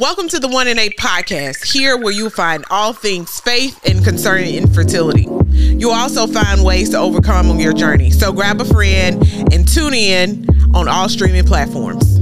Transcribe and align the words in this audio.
Welcome 0.00 0.26
to 0.28 0.38
the 0.38 0.48
One 0.48 0.68
in 0.68 0.78
Eight 0.78 0.96
podcast, 0.96 1.70
here 1.70 1.98
where 1.98 2.14
you'll 2.14 2.30
find 2.30 2.64
all 2.70 2.94
things 2.94 3.40
faith 3.40 3.78
and 3.84 4.02
concerning 4.02 4.54
infertility. 4.54 5.28
You'll 5.50 5.92
also 5.92 6.26
find 6.26 6.64
ways 6.64 6.88
to 6.90 6.98
overcome 6.98 7.50
on 7.50 7.60
your 7.60 7.74
journey. 7.74 8.10
So 8.10 8.32
grab 8.32 8.58
a 8.58 8.64
friend 8.64 9.22
and 9.52 9.68
tune 9.68 9.92
in 9.92 10.46
on 10.74 10.88
all 10.88 11.10
streaming 11.10 11.44
platforms. 11.44 12.18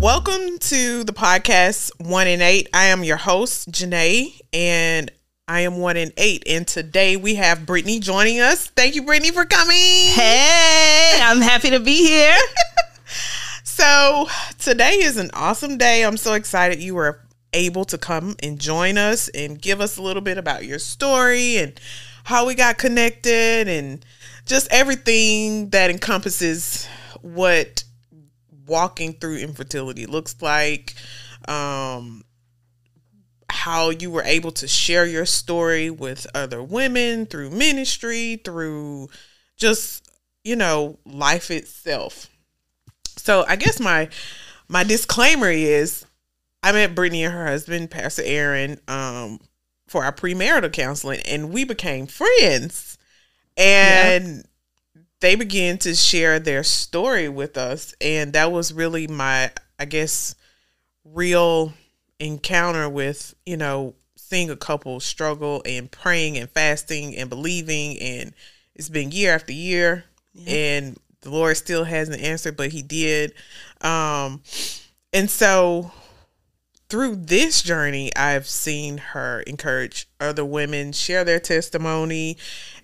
Welcome 0.00 0.58
to 0.58 1.04
the 1.04 1.12
podcast 1.12 1.92
One 2.00 2.26
in 2.26 2.42
Eight. 2.42 2.68
I 2.74 2.86
am 2.86 3.04
your 3.04 3.18
host, 3.18 3.70
Janae, 3.70 4.40
and 4.52 5.12
I 5.50 5.62
am 5.62 5.78
one 5.78 5.96
in 5.96 6.12
eight. 6.16 6.44
And 6.46 6.64
today 6.64 7.16
we 7.16 7.34
have 7.34 7.66
Brittany 7.66 7.98
joining 7.98 8.38
us. 8.38 8.68
Thank 8.68 8.94
you, 8.94 9.02
Brittany, 9.02 9.32
for 9.32 9.44
coming. 9.44 9.76
Hey, 9.76 11.18
I'm 11.20 11.40
happy 11.40 11.70
to 11.70 11.80
be 11.80 12.06
here. 12.06 12.36
so 13.64 14.28
today 14.60 15.02
is 15.02 15.16
an 15.16 15.28
awesome 15.34 15.76
day. 15.76 16.04
I'm 16.04 16.16
so 16.18 16.34
excited 16.34 16.80
you 16.80 16.94
were 16.94 17.26
able 17.52 17.84
to 17.86 17.98
come 17.98 18.36
and 18.40 18.60
join 18.60 18.96
us 18.96 19.28
and 19.30 19.60
give 19.60 19.80
us 19.80 19.96
a 19.96 20.02
little 20.02 20.22
bit 20.22 20.38
about 20.38 20.66
your 20.66 20.78
story 20.78 21.56
and 21.56 21.80
how 22.22 22.46
we 22.46 22.54
got 22.54 22.78
connected 22.78 23.66
and 23.66 24.06
just 24.46 24.68
everything 24.70 25.70
that 25.70 25.90
encompasses 25.90 26.86
what 27.22 27.82
walking 28.68 29.14
through 29.14 29.38
infertility 29.38 30.06
looks 30.06 30.40
like. 30.40 30.94
Um, 31.48 32.22
how 33.50 33.90
you 33.90 34.10
were 34.10 34.22
able 34.22 34.52
to 34.52 34.68
share 34.68 35.06
your 35.06 35.26
story 35.26 35.90
with 35.90 36.26
other 36.34 36.62
women 36.62 37.26
through 37.26 37.50
ministry, 37.50 38.40
through 38.44 39.08
just, 39.56 40.08
you 40.44 40.56
know, 40.56 40.98
life 41.04 41.50
itself. 41.50 42.28
So 43.16 43.44
I 43.46 43.56
guess 43.56 43.78
my 43.80 44.08
my 44.68 44.84
disclaimer 44.84 45.50
is 45.50 46.04
I 46.62 46.72
met 46.72 46.94
Brittany 46.94 47.24
and 47.24 47.34
her 47.34 47.46
husband, 47.46 47.90
Pastor 47.90 48.22
Aaron, 48.24 48.80
um, 48.88 49.40
for 49.86 50.04
our 50.04 50.12
premarital 50.12 50.72
counseling, 50.72 51.20
and 51.26 51.52
we 51.52 51.64
became 51.64 52.06
friends. 52.06 52.98
And 53.56 54.44
they 55.20 55.34
began 55.34 55.78
to 55.78 55.94
share 55.94 56.38
their 56.38 56.62
story 56.62 57.28
with 57.28 57.58
us. 57.58 57.94
And 58.00 58.32
that 58.32 58.52
was 58.52 58.72
really 58.72 59.06
my, 59.06 59.50
I 59.78 59.84
guess, 59.84 60.34
real 61.04 61.74
encounter 62.20 62.88
with, 62.88 63.34
you 63.46 63.56
know, 63.56 63.94
seeing 64.16 64.50
a 64.50 64.56
couple 64.56 65.00
struggle 65.00 65.62
and 65.64 65.90
praying 65.90 66.38
and 66.38 66.48
fasting 66.50 67.16
and 67.16 67.28
believing 67.28 67.98
and 67.98 68.32
it's 68.76 68.88
been 68.88 69.10
year 69.10 69.34
after 69.34 69.52
year 69.52 70.04
yeah. 70.34 70.52
and 70.52 70.98
the 71.22 71.30
Lord 71.30 71.56
still 71.56 71.84
hasn't 71.84 72.22
answered, 72.22 72.56
but 72.56 72.70
he 72.70 72.82
did. 72.82 73.32
Um 73.80 74.42
and 75.12 75.28
so 75.28 75.90
through 76.88 77.16
this 77.16 77.62
journey, 77.62 78.14
I've 78.14 78.46
seen 78.46 78.98
her 78.98 79.40
encourage 79.40 80.08
other 80.20 80.44
women 80.44 80.92
share 80.92 81.24
their 81.24 81.40
testimony 81.40 82.36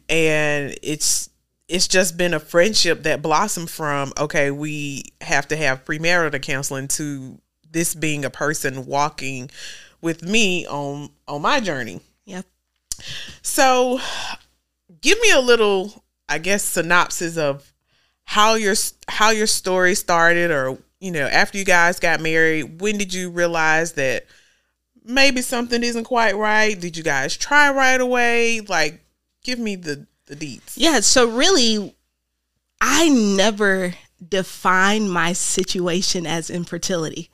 and 0.09 0.77
it's 0.83 1.31
it's 1.69 1.89
just 1.89 2.17
been 2.17 2.33
a 2.33 2.41
friendship 2.41 3.03
that 3.03 3.23
blossomed 3.23 3.71
from 3.71 4.12
okay, 4.19 4.50
we 4.50 5.05
have 5.21 5.47
to 5.48 5.56
have 5.56 5.84
premarital 5.84 6.43
counseling 6.43 6.89
to 6.89 7.39
this 7.70 7.95
being 7.95 8.25
a 8.25 8.31
person 8.31 8.86
walking 8.86 9.50
with 10.00 10.22
me 10.22 10.67
on 10.67 11.11
on 11.27 11.42
my 11.42 11.61
journey. 11.61 12.00
Yep. 12.25 12.47
So, 13.42 14.00
give 15.00 15.20
me 15.20 15.31
a 15.33 15.41
little, 15.41 16.05
I 16.28 16.39
guess, 16.39 16.62
synopsis 16.62 17.37
of 17.37 17.72
how 18.25 18.55
your 18.55 18.75
how 19.09 19.31
your 19.31 19.47
story 19.47 19.94
started, 19.94 20.50
or 20.50 20.78
you 21.00 21.11
know, 21.11 21.27
after 21.27 21.59
you 21.59 21.64
guys 21.64 22.00
got 22.00 22.20
married. 22.20 22.81
When 22.81 22.98
did 22.98 23.12
you 23.12 23.31
realize 23.31 23.92
that 23.92 24.27
maybe 25.05 25.42
something 25.42 25.82
isn't 25.82 26.05
quite 26.05 26.37
right? 26.37 26.78
Did 26.78 26.97
you 26.97 27.03
guys 27.03 27.37
try 27.37 27.71
right 27.71 28.00
away? 28.00 28.60
Like, 28.60 29.00
give 29.44 29.59
me 29.59 29.76
the 29.76 30.06
the 30.26 30.37
deets. 30.37 30.75
Yeah. 30.76 31.00
So 31.00 31.28
really, 31.28 31.94
I 32.81 33.09
never 33.09 33.94
defined 34.26 35.12
my 35.12 35.32
situation 35.32 36.26
as 36.26 36.49
infertility 36.49 37.31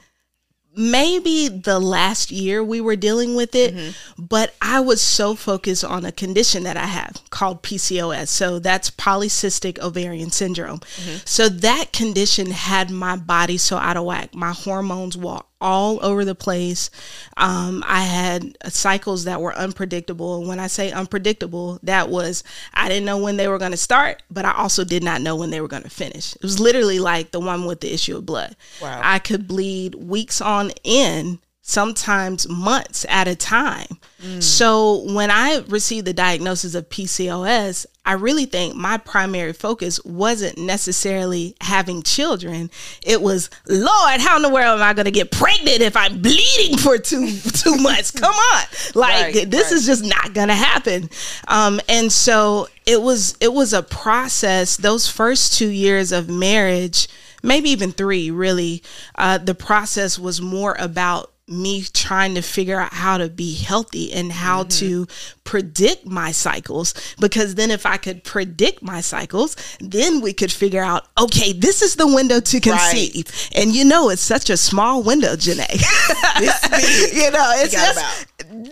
maybe 0.74 1.48
the 1.48 1.78
last 1.78 2.30
year 2.30 2.62
we 2.64 2.80
were 2.80 2.96
dealing 2.96 3.34
with 3.34 3.54
it, 3.54 3.74
mm-hmm. 3.74 4.24
but 4.24 4.54
I 4.60 4.80
was 4.80 5.00
so 5.00 5.34
focused 5.34 5.84
on 5.84 6.04
a 6.04 6.12
condition 6.12 6.62
that 6.64 6.76
I 6.76 6.86
have 6.86 7.20
called 7.30 7.62
PCOS. 7.62 8.28
So 8.28 8.58
that's 8.58 8.90
polycystic 8.90 9.78
ovarian 9.78 10.30
syndrome. 10.30 10.78
Mm-hmm. 10.78 11.16
So 11.24 11.48
that 11.48 11.92
condition 11.92 12.50
had 12.50 12.90
my 12.90 13.16
body 13.16 13.58
so 13.58 13.76
out 13.76 13.96
of 13.96 14.04
whack. 14.04 14.34
My 14.34 14.52
hormones 14.52 15.16
were 15.16 15.40
all 15.62 16.04
over 16.04 16.24
the 16.24 16.34
place. 16.34 16.90
Um, 17.36 17.82
I 17.86 18.02
had 18.02 18.56
cycles 18.72 19.24
that 19.24 19.40
were 19.40 19.54
unpredictable. 19.54 20.38
And 20.38 20.48
when 20.48 20.58
I 20.58 20.66
say 20.66 20.90
unpredictable, 20.90 21.78
that 21.84 22.10
was 22.10 22.44
I 22.74 22.88
didn't 22.88 23.06
know 23.06 23.18
when 23.18 23.36
they 23.36 23.48
were 23.48 23.58
going 23.58 23.70
to 23.70 23.76
start, 23.76 24.22
but 24.30 24.44
I 24.44 24.52
also 24.52 24.84
did 24.84 25.02
not 25.02 25.22
know 25.22 25.36
when 25.36 25.50
they 25.50 25.60
were 25.60 25.68
going 25.68 25.84
to 25.84 25.90
finish. 25.90 26.34
It 26.34 26.42
was 26.42 26.60
literally 26.60 26.98
like 26.98 27.30
the 27.30 27.40
one 27.40 27.64
with 27.64 27.80
the 27.80 27.94
issue 27.94 28.16
of 28.16 28.26
blood. 28.26 28.56
Wow. 28.80 29.00
I 29.02 29.18
could 29.18 29.48
bleed 29.48 29.94
weeks 29.94 30.40
on 30.40 30.72
end 30.84 31.38
sometimes 31.62 32.48
months 32.48 33.06
at 33.08 33.28
a 33.28 33.36
time. 33.36 33.86
Mm. 34.20 34.42
So 34.42 35.04
when 35.14 35.30
I 35.30 35.62
received 35.68 36.06
the 36.06 36.12
diagnosis 36.12 36.74
of 36.74 36.88
PCOS, 36.88 37.86
I 38.04 38.14
really 38.14 38.46
think 38.46 38.74
my 38.74 38.98
primary 38.98 39.52
focus 39.52 40.04
wasn't 40.04 40.58
necessarily 40.58 41.54
having 41.60 42.02
children. 42.02 42.68
It 43.06 43.22
was, 43.22 43.48
Lord, 43.68 44.20
how 44.20 44.36
in 44.36 44.42
the 44.42 44.48
world 44.48 44.80
am 44.80 44.82
I 44.82 44.92
going 44.92 45.04
to 45.04 45.12
get 45.12 45.30
pregnant 45.30 45.82
if 45.82 45.96
I'm 45.96 46.20
bleeding 46.20 46.78
for 46.78 46.98
two 46.98 47.32
two 47.54 47.76
months? 47.76 48.10
Come 48.10 48.34
on, 48.34 48.64
like 48.96 49.34
right, 49.34 49.50
this 49.50 49.70
right. 49.70 49.72
is 49.72 49.86
just 49.86 50.04
not 50.04 50.34
going 50.34 50.48
to 50.48 50.54
happen. 50.54 51.10
Um, 51.46 51.80
and 51.88 52.10
so 52.10 52.66
it 52.86 53.00
was 53.00 53.36
it 53.40 53.52
was 53.52 53.72
a 53.72 53.84
process. 53.84 54.76
Those 54.76 55.08
first 55.08 55.54
two 55.54 55.70
years 55.70 56.10
of 56.10 56.28
marriage 56.28 57.08
maybe 57.44 57.70
even 57.70 57.90
three 57.90 58.30
really 58.30 58.82
uh, 59.16 59.36
the 59.36 59.54
process 59.54 60.16
was 60.16 60.40
more 60.40 60.76
about 60.78 61.32
me 61.48 61.82
trying 61.92 62.34
to 62.34 62.42
figure 62.42 62.78
out 62.78 62.92
how 62.92 63.18
to 63.18 63.28
be 63.28 63.54
healthy 63.54 64.12
and 64.12 64.32
how 64.32 64.62
mm-hmm. 64.62 64.68
to 64.68 65.06
predict 65.44 66.06
my 66.06 66.30
cycles 66.30 66.94
because 67.18 67.56
then 67.56 67.70
if 67.70 67.84
I 67.84 67.96
could 67.96 68.22
predict 68.22 68.82
my 68.82 69.00
cycles, 69.00 69.56
then 69.80 70.20
we 70.20 70.32
could 70.32 70.52
figure 70.52 70.82
out, 70.82 71.08
okay, 71.18 71.52
this 71.52 71.82
is 71.82 71.96
the 71.96 72.06
window 72.06 72.40
to 72.40 72.60
conceive. 72.60 73.26
Right. 73.26 73.50
And 73.56 73.74
you 73.74 73.84
know, 73.84 74.08
it's 74.08 74.22
such 74.22 74.50
a 74.50 74.56
small 74.56 75.02
window, 75.02 75.34
Janae. 75.34 75.72
you 77.12 77.30
know, 77.30 77.52
it's 77.56 77.72
just 77.72 78.26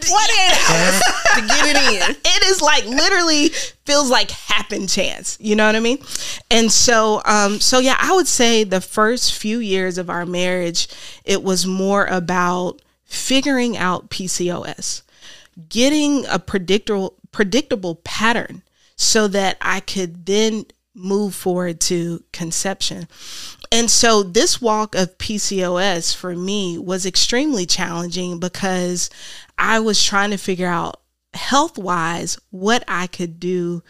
what 0.08 0.30
hours 0.30 1.02
to 1.34 1.40
get 1.46 1.66
it 1.66 2.10
in. 2.10 2.16
It 2.24 2.42
is 2.44 2.60
like 2.60 2.84
literally 2.86 3.48
feels 3.84 4.10
like 4.10 4.30
happen 4.30 4.86
chance. 4.86 5.36
You 5.40 5.56
know 5.56 5.66
what 5.66 5.76
I 5.76 5.80
mean? 5.80 5.98
And 6.50 6.70
so, 6.70 7.22
um, 7.24 7.60
so 7.60 7.78
yeah, 7.78 7.96
I 7.98 8.12
would 8.12 8.28
say 8.28 8.64
the 8.64 8.80
first 8.80 9.34
few 9.34 9.58
years 9.58 9.98
of 9.98 10.10
our 10.10 10.26
marriage, 10.26 10.88
it 11.24 11.42
was 11.42 11.66
more 11.66 12.06
about 12.06 12.80
figuring 13.04 13.76
out 13.76 14.10
PCOS 14.10 15.02
getting 15.68 16.24
a 16.26 16.38
predictable 16.38 17.14
predictable 17.32 17.96
pattern 17.96 18.62
so 18.96 19.28
that 19.28 19.56
I 19.60 19.80
could 19.80 20.26
then 20.26 20.66
move 21.02 21.34
forward 21.34 21.80
to 21.80 22.22
conception. 22.32 23.08
And 23.72 23.90
so 23.90 24.22
this 24.22 24.60
walk 24.60 24.94
of 24.94 25.16
PCOS 25.18 26.14
for 26.14 26.34
me 26.34 26.78
was 26.78 27.06
extremely 27.06 27.66
challenging 27.66 28.40
because 28.40 29.10
I 29.56 29.80
was 29.80 30.02
trying 30.02 30.30
to 30.30 30.36
figure 30.36 30.66
out 30.66 31.00
health 31.34 31.78
wise 31.78 32.38
what 32.50 32.82
I 32.88 33.06
could 33.06 33.38
do 33.38 33.82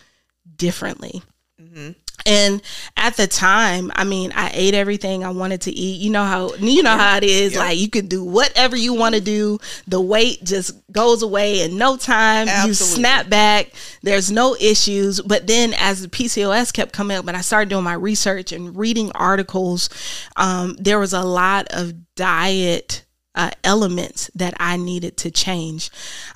differently. 0.57 1.23
Mm-hmm. 1.61 1.93
And 2.27 2.63
at 2.97 3.17
the 3.17 3.27
time, 3.27 3.91
I 3.95 4.05
mean, 4.05 4.33
I 4.35 4.51
ate 4.53 4.75
everything 4.75 5.25
I 5.25 5.31
wanted 5.31 5.63
to 5.63 5.71
eat. 5.71 6.01
You 6.01 6.11
know 6.11 6.25
how 6.25 6.55
you 6.55 6.83
know 6.83 6.95
yeah. 6.95 6.99
how 6.99 7.17
it 7.17 7.25
is. 7.25 7.55
Yeah. 7.55 7.61
Like 7.61 7.79
you 7.79 7.89
can 7.89 8.07
do 8.07 8.25
whatever 8.25 8.77
you 8.77 8.95
want 8.95 9.15
to 9.15 9.21
do. 9.21 9.59
The 9.87 10.01
weight 10.01 10.45
just 10.45 10.75
goes 10.93 11.23
away 11.23 11.63
in 11.63 11.77
no 11.77 11.97
time. 11.97 12.49
Absolutely. 12.49 12.69
You 12.69 12.75
snap 12.75 13.29
back. 13.29 13.73
There's 14.03 14.31
no 14.31 14.57
issues. 14.61 15.21
But 15.21 15.47
then 15.47 15.75
as 15.79 16.03
the 16.03 16.09
PCOS 16.09 16.73
kept 16.73 16.93
coming 16.93 17.17
up, 17.17 17.27
and 17.27 17.37
I 17.37 17.41
started 17.41 17.71
doing 17.71 17.85
my 17.85 17.95
research 17.95 18.53
and 18.53 18.77
reading 18.77 19.11
articles, 19.15 19.89
um, 20.37 20.77
there 20.79 20.99
was 20.99 21.13
a 21.13 21.23
lot 21.23 21.69
of 21.71 22.15
diet 22.15 23.05
uh, 23.35 23.51
elements 23.63 24.31
that 24.35 24.55
I 24.59 24.77
needed 24.77 25.17
to 25.19 25.31
change. 25.31 25.91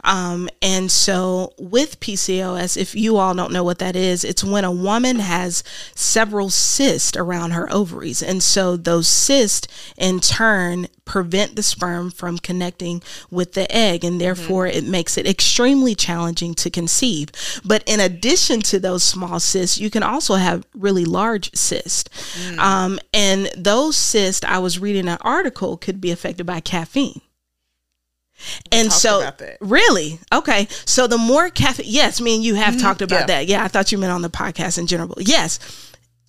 Um, 0.04 0.48
and 0.62 0.90
so 0.90 1.52
with 1.58 1.98
PCOS, 2.00 2.76
if 2.76 2.94
you 2.94 3.16
all 3.16 3.34
don't 3.34 3.52
know 3.52 3.64
what 3.64 3.80
that 3.80 3.96
is, 3.96 4.22
it's 4.22 4.44
when 4.44 4.64
a 4.64 4.70
woman 4.70 5.18
has 5.18 5.64
several 5.94 6.50
cysts 6.50 7.16
around 7.16 7.50
her 7.50 7.70
ovaries. 7.72 8.22
And 8.22 8.42
so 8.42 8.76
those 8.76 9.08
cysts 9.08 9.66
in 9.96 10.20
turn 10.20 10.86
prevent 11.04 11.54
the 11.54 11.62
sperm 11.62 12.10
from 12.10 12.38
connecting 12.38 13.02
with 13.30 13.52
the 13.52 13.70
egg 13.74 14.04
and 14.04 14.20
therefore 14.20 14.66
mm-hmm. 14.66 14.78
it 14.78 14.84
makes 14.84 15.18
it 15.18 15.26
extremely 15.26 15.94
challenging 15.94 16.54
to 16.54 16.70
conceive. 16.70 17.28
But 17.64 17.82
in 17.86 18.00
addition 18.00 18.60
to 18.62 18.78
those 18.78 19.02
small 19.02 19.40
cysts, 19.40 19.78
you 19.78 19.90
can 19.90 20.02
also 20.02 20.36
have 20.36 20.66
really 20.74 21.04
large 21.04 21.54
cysts. 21.54 22.08
Mm. 22.38 22.58
Um, 22.58 22.98
and 23.12 23.50
those 23.56 23.96
cysts, 23.96 24.44
I 24.46 24.58
was 24.58 24.78
reading 24.78 25.08
an 25.08 25.18
article, 25.20 25.76
could 25.76 26.00
be 26.00 26.10
affected 26.10 26.46
by 26.46 26.60
caffeine. 26.84 27.20
And 28.72 28.92
so, 28.92 29.30
really, 29.60 30.18
okay. 30.32 30.66
So 30.84 31.06
the 31.06 31.18
more 31.18 31.50
caffeine, 31.50 31.86
yes, 31.88 32.20
me 32.20 32.34
and 32.34 32.44
you 32.44 32.56
have 32.56 32.74
mm 32.74 32.80
talked 32.80 33.00
about 33.00 33.20
yeah. 33.20 33.26
that. 33.26 33.46
Yeah, 33.46 33.64
I 33.64 33.68
thought 33.68 33.92
you 33.92 33.98
meant 33.98 34.12
on 34.12 34.22
the 34.22 34.28
podcast 34.28 34.76
in 34.76 34.86
general. 34.86 35.14
Yes, 35.18 35.58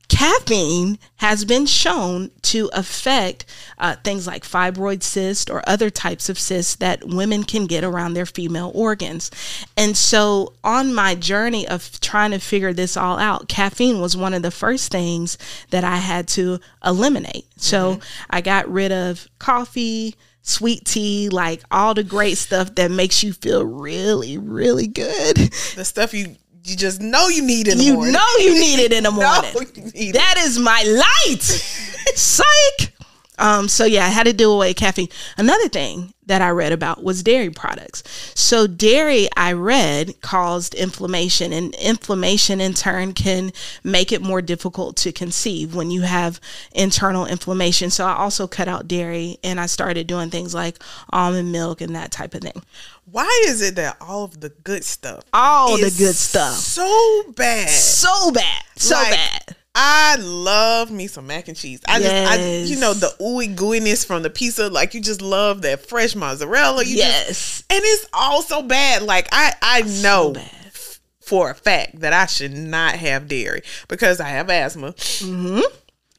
caffeine 0.07 0.99
has 1.17 1.43
been 1.43 1.65
shown 1.65 2.29
to 2.43 2.69
affect 2.73 3.45
uh, 3.79 3.95
things 4.03 4.27
like 4.27 4.43
fibroid 4.43 5.01
cysts 5.01 5.49
or 5.49 5.67
other 5.67 5.89
types 5.89 6.29
of 6.29 6.37
cysts 6.37 6.75
that 6.75 7.03
women 7.03 7.43
can 7.43 7.65
get 7.65 7.83
around 7.83 8.13
their 8.13 8.27
female 8.27 8.71
organs. 8.75 9.31
And 9.75 9.97
so, 9.97 10.53
on 10.63 10.93
my 10.93 11.15
journey 11.15 11.67
of 11.67 11.99
trying 11.99 12.31
to 12.31 12.39
figure 12.39 12.71
this 12.71 12.95
all 12.95 13.17
out, 13.17 13.49
caffeine 13.49 13.99
was 13.99 14.15
one 14.15 14.33
of 14.33 14.43
the 14.43 14.51
first 14.51 14.91
things 14.91 15.37
that 15.71 15.83
I 15.83 15.97
had 15.97 16.27
to 16.29 16.59
eliminate. 16.85 17.47
So, 17.57 17.95
mm-hmm. 17.95 18.25
I 18.29 18.41
got 18.41 18.69
rid 18.71 18.91
of 18.91 19.27
coffee 19.39 20.15
sweet 20.45 20.85
tea, 20.85 21.29
like 21.29 21.61
all 21.71 21.93
the 21.93 22.03
great 22.03 22.37
stuff 22.37 22.73
that 22.75 22.91
makes 22.91 23.23
you 23.23 23.33
feel 23.33 23.65
really, 23.65 24.37
really 24.37 24.87
good. 24.87 25.35
The 25.75 25.83
stuff 25.83 26.13
you 26.13 26.37
you 26.63 26.75
just 26.75 26.99
know 26.99 27.27
you 27.27 27.43
need 27.43 27.67
in 27.67 27.77
the 27.77 27.83
you 27.83 27.93
morning. 27.93 28.13
You 28.13 28.19
know 28.19 28.35
you 28.39 28.59
need 28.59 28.79
it 28.79 28.93
in 28.93 29.03
the 29.03 29.11
morning. 29.11 30.11
that 30.13 30.35
is 30.39 30.57
my 30.57 30.81
light. 30.83 31.43
Psych. 32.15 32.94
Um, 33.37 33.67
so 33.67 33.85
yeah, 33.85 34.05
I 34.05 34.09
had 34.09 34.25
to 34.25 34.33
do 34.33 34.51
away 34.51 34.73
caffeine. 34.73 35.09
Another 35.37 35.67
thing 35.67 36.13
that 36.25 36.41
I 36.41 36.49
read 36.49 36.71
about 36.71 37.03
was 37.03 37.21
dairy 37.23 37.49
products. 37.49 38.03
So 38.33 38.67
dairy, 38.67 39.27
I 39.37 39.53
read, 39.53 40.21
caused 40.21 40.73
inflammation, 40.73 41.53
and 41.53 41.75
inflammation 41.75 42.59
in 42.59 42.73
turn 42.73 43.13
can 43.13 43.51
make 43.83 44.11
it 44.11 44.21
more 44.21 44.41
difficult 44.41 44.97
to 44.97 45.11
conceive 45.11 45.75
when 45.75 45.91
you 45.91 46.01
have 46.01 46.39
internal 46.71 47.25
inflammation. 47.25 47.91
So 47.91 48.05
I 48.05 48.15
also 48.15 48.47
cut 48.47 48.67
out 48.67 48.87
dairy, 48.87 49.37
and 49.43 49.59
I 49.59 49.67
started 49.67 50.07
doing 50.07 50.29
things 50.29 50.55
like 50.55 50.81
almond 51.11 51.51
milk 51.51 51.81
and 51.81 51.95
that 51.95 52.11
type 52.11 52.33
of 52.33 52.41
thing. 52.41 52.63
Why 53.05 53.43
is 53.47 53.61
it 53.61 53.75
that 53.75 53.97
all 54.01 54.23
of 54.23 54.41
the 54.41 54.49
good 54.49 54.83
stuff, 54.83 55.23
all 55.31 55.77
the 55.77 55.93
good 55.95 56.15
stuff, 56.15 56.55
so 56.55 57.23
bad, 57.35 57.69
so 57.69 58.31
bad, 58.31 58.63
so 58.75 58.95
like, 58.95 59.11
bad? 59.11 59.55
I 59.77 60.15
love 60.15 60.89
me 60.89 61.07
some 61.07 61.27
mac 61.27 61.49
and 61.49 61.57
cheese. 61.57 61.81
I 61.85 61.97
yes. 61.97 62.29
just, 62.29 62.39
I, 62.39 62.73
you 62.73 62.79
know, 62.79 62.93
the 62.93 63.13
ooey 63.19 63.53
gooiness 63.53 64.05
from 64.05 64.23
the 64.23 64.29
pizza. 64.29 64.69
Like 64.69 64.93
you 64.93 65.01
just 65.01 65.21
love 65.21 65.63
that 65.63 65.85
fresh 65.85 66.15
mozzarella. 66.15 66.85
You 66.85 66.95
yes, 66.95 67.27
just, 67.27 67.73
and 67.73 67.81
it's 67.83 68.07
all 68.13 68.41
so 68.41 68.61
bad. 68.63 69.03
Like 69.03 69.27
I, 69.33 69.53
I 69.61 69.81
know 69.81 70.33
so 70.33 70.35
f- 70.37 70.99
for 71.19 71.51
a 71.51 71.55
fact 71.55 71.99
that 71.99 72.13
I 72.13 72.25
should 72.25 72.53
not 72.53 72.95
have 72.95 73.27
dairy 73.27 73.63
because 73.89 74.21
I 74.21 74.29
have 74.29 74.49
asthma. 74.49 74.93
Mm-hmm. 74.93 75.59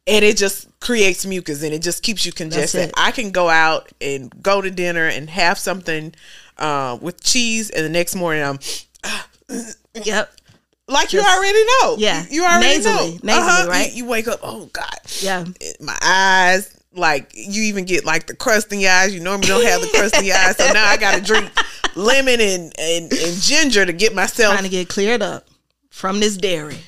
And 0.08 0.24
it 0.24 0.36
just 0.36 0.68
creates 0.80 1.24
mucus 1.24 1.62
and 1.62 1.72
it 1.72 1.82
just 1.82 2.02
keeps 2.02 2.26
you 2.26 2.32
congested. 2.32 2.92
I 2.96 3.10
can 3.10 3.30
go 3.30 3.48
out 3.48 3.90
and 4.00 4.30
go 4.42 4.60
to 4.60 4.70
dinner 4.70 5.08
and 5.08 5.30
have 5.30 5.58
something 5.58 6.14
uh, 6.58 6.98
with 7.00 7.24
cheese, 7.24 7.70
and 7.70 7.84
the 7.84 7.90
next 7.90 8.14
morning 8.14 8.42
I'm. 8.44 8.58
yep. 10.04 10.30
Like 10.88 11.08
Just, 11.08 11.14
you 11.14 11.36
already 11.36 11.64
know. 11.64 11.96
Yeah. 11.98 12.24
You 12.30 12.44
already 12.44 12.66
nasally, 12.66 13.12
know. 13.14 13.18
Nasally, 13.22 13.32
uh-huh. 13.32 13.68
right? 13.68 13.90
You, 13.90 14.04
you, 14.04 14.10
wake 14.10 14.28
up, 14.28 14.40
oh 14.42 14.66
God. 14.72 14.98
Yeah. 15.20 15.44
My 15.80 15.98
eyes, 16.00 16.78
like 16.94 17.32
you 17.34 17.64
even 17.64 17.84
get 17.84 18.04
like 18.04 18.26
the 18.26 18.36
crust 18.36 18.72
in 18.72 18.80
your 18.80 18.92
eyes. 18.92 19.12
You 19.12 19.20
normally 19.20 19.48
don't 19.48 19.64
have 19.64 19.80
the 19.80 19.88
crust 19.88 20.16
in 20.16 20.24
your 20.26 20.36
eyes. 20.36 20.56
So 20.56 20.72
now 20.72 20.86
I 20.86 20.96
gotta 20.96 21.20
drink 21.20 21.50
lemon 21.96 22.40
and, 22.40 22.72
and, 22.78 23.12
and 23.12 23.42
ginger 23.42 23.84
to 23.84 23.92
get 23.92 24.14
myself 24.14 24.54
trying 24.54 24.64
to 24.64 24.70
get 24.70 24.88
cleared 24.88 25.22
up 25.22 25.48
from 25.90 26.20
this 26.20 26.36
dairy. 26.36 26.78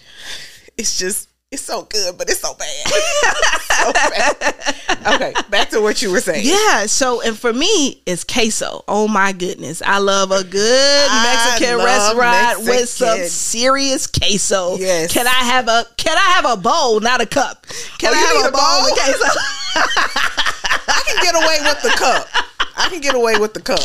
It's 0.77 0.99
just 0.99 1.29
it's 1.51 1.63
so 1.63 1.83
good, 1.83 2.17
but 2.17 2.29
it's 2.31 2.41
so 2.41 2.55
bad. 2.55 2.87
Okay, 5.07 5.33
back 5.49 5.71
to 5.71 5.81
what 5.81 6.03
you 6.03 6.11
were 6.11 6.21
saying. 6.21 6.45
Yeah, 6.45 6.87
so 6.87 7.23
and 7.23 7.39
for 7.39 7.53
me, 7.53 8.03
it's 8.05 8.25
queso. 8.25 8.85
Oh 8.89 9.09
my 9.09 9.33
goodness, 9.33 9.81
I 9.81 9.99
love 9.99 10.31
a 10.31 10.45
good 10.45 11.11
Mexican 11.23 11.79
restaurant 11.79 12.65
Mexican. 12.65 12.67
with 12.67 12.89
some 12.89 13.25
serious 13.25 14.07
queso. 14.07 14.77
Yes. 14.77 15.13
Can 15.13 15.27
I 15.27 15.31
have 15.31 15.69
a 15.69 15.87
Can 15.97 16.17
I 16.17 16.31
have 16.33 16.45
a 16.45 16.57
bowl, 16.61 17.01
not 17.01 17.21
a 17.21 17.27
cup? 17.27 17.67
Can 17.99 18.13
oh, 18.13 18.17
I 18.17 18.19
have 18.19 18.45
a, 18.45 18.49
a 18.49 18.53
bowl, 18.53 18.61
bowl 18.61 18.85
with 18.85 18.95
queso? 18.95 19.25
I 20.89 21.03
can 21.07 21.23
get 21.23 21.35
away 21.35 21.59
with 21.63 21.83
the 21.83 21.91
cup. 21.99 22.29
I 22.77 22.89
can 22.89 23.01
get 23.01 23.15
away 23.15 23.39
with 23.39 23.55
the 23.55 23.63
cup 23.63 23.81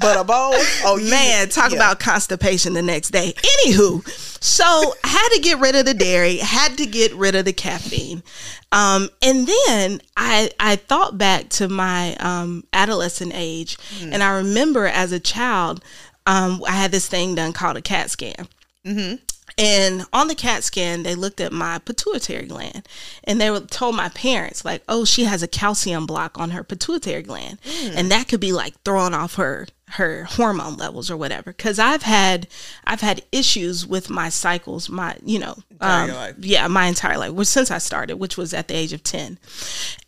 but 0.00 0.18
a 0.18 0.24
bowl. 0.24 0.54
Oh 0.84 0.98
man, 1.02 1.48
talk 1.48 1.70
yeah. 1.70 1.76
about 1.76 2.00
constipation 2.00 2.72
the 2.72 2.82
next 2.82 3.10
day. 3.10 3.32
Anywho, 3.32 4.06
so 4.42 4.64
I 5.04 5.08
had 5.08 5.28
to 5.30 5.40
get 5.40 5.58
rid 5.58 5.74
of 5.76 5.84
the 5.84 5.94
dairy, 5.94 6.38
had 6.38 6.78
to 6.78 6.86
get 6.86 7.14
rid 7.14 7.34
of 7.34 7.44
the 7.44 7.52
caffeine, 7.52 8.22
um, 8.70 9.08
and 9.22 9.48
then 9.48 10.00
I 10.16 10.50
I 10.58 10.76
thought 10.76 11.18
back 11.18 11.48
to 11.50 11.68
my 11.68 12.14
um, 12.16 12.64
adolescent 12.72 13.32
age, 13.34 13.76
mm. 13.98 14.12
and 14.12 14.22
I 14.22 14.36
remember 14.36 14.86
as 14.86 15.12
a 15.12 15.20
child, 15.20 15.82
um, 16.26 16.62
I 16.66 16.72
had 16.72 16.90
this 16.90 17.08
thing 17.08 17.34
done 17.34 17.52
called 17.52 17.76
a 17.76 17.82
CAT 17.82 18.10
scan. 18.10 18.48
Mm-hmm. 18.86 19.16
And 19.58 20.06
on 20.12 20.28
the 20.28 20.34
CAT 20.34 20.64
scan, 20.64 21.02
they 21.02 21.14
looked 21.14 21.40
at 21.40 21.52
my 21.52 21.78
pituitary 21.78 22.46
gland 22.46 22.88
and 23.24 23.40
they 23.40 23.50
were 23.50 23.60
told 23.60 23.96
my 23.96 24.08
parents, 24.10 24.64
like, 24.64 24.82
oh, 24.88 25.04
she 25.04 25.24
has 25.24 25.42
a 25.42 25.48
calcium 25.48 26.06
block 26.06 26.38
on 26.38 26.50
her 26.50 26.64
pituitary 26.64 27.22
gland. 27.22 27.60
Mm. 27.62 27.92
And 27.96 28.10
that 28.10 28.28
could 28.28 28.40
be 28.40 28.52
like 28.52 28.74
throwing 28.82 29.14
off 29.14 29.34
her 29.34 29.66
her 29.92 30.24
hormone 30.24 30.76
levels 30.76 31.10
or 31.10 31.18
whatever 31.18 31.52
because 31.52 31.78
i've 31.78 32.02
had 32.02 32.48
i've 32.84 33.02
had 33.02 33.22
issues 33.30 33.86
with 33.86 34.08
my 34.08 34.30
cycles 34.30 34.88
my 34.88 35.14
you 35.22 35.38
know 35.38 35.54
um, 35.82 36.34
yeah 36.38 36.66
my 36.68 36.86
entire 36.86 37.18
life 37.18 37.32
which 37.32 37.48
since 37.48 37.70
i 37.70 37.78
started 37.78 38.16
which 38.16 38.36
was 38.36 38.54
at 38.54 38.68
the 38.68 38.74
age 38.74 38.92
of 38.92 39.02
10 39.02 39.38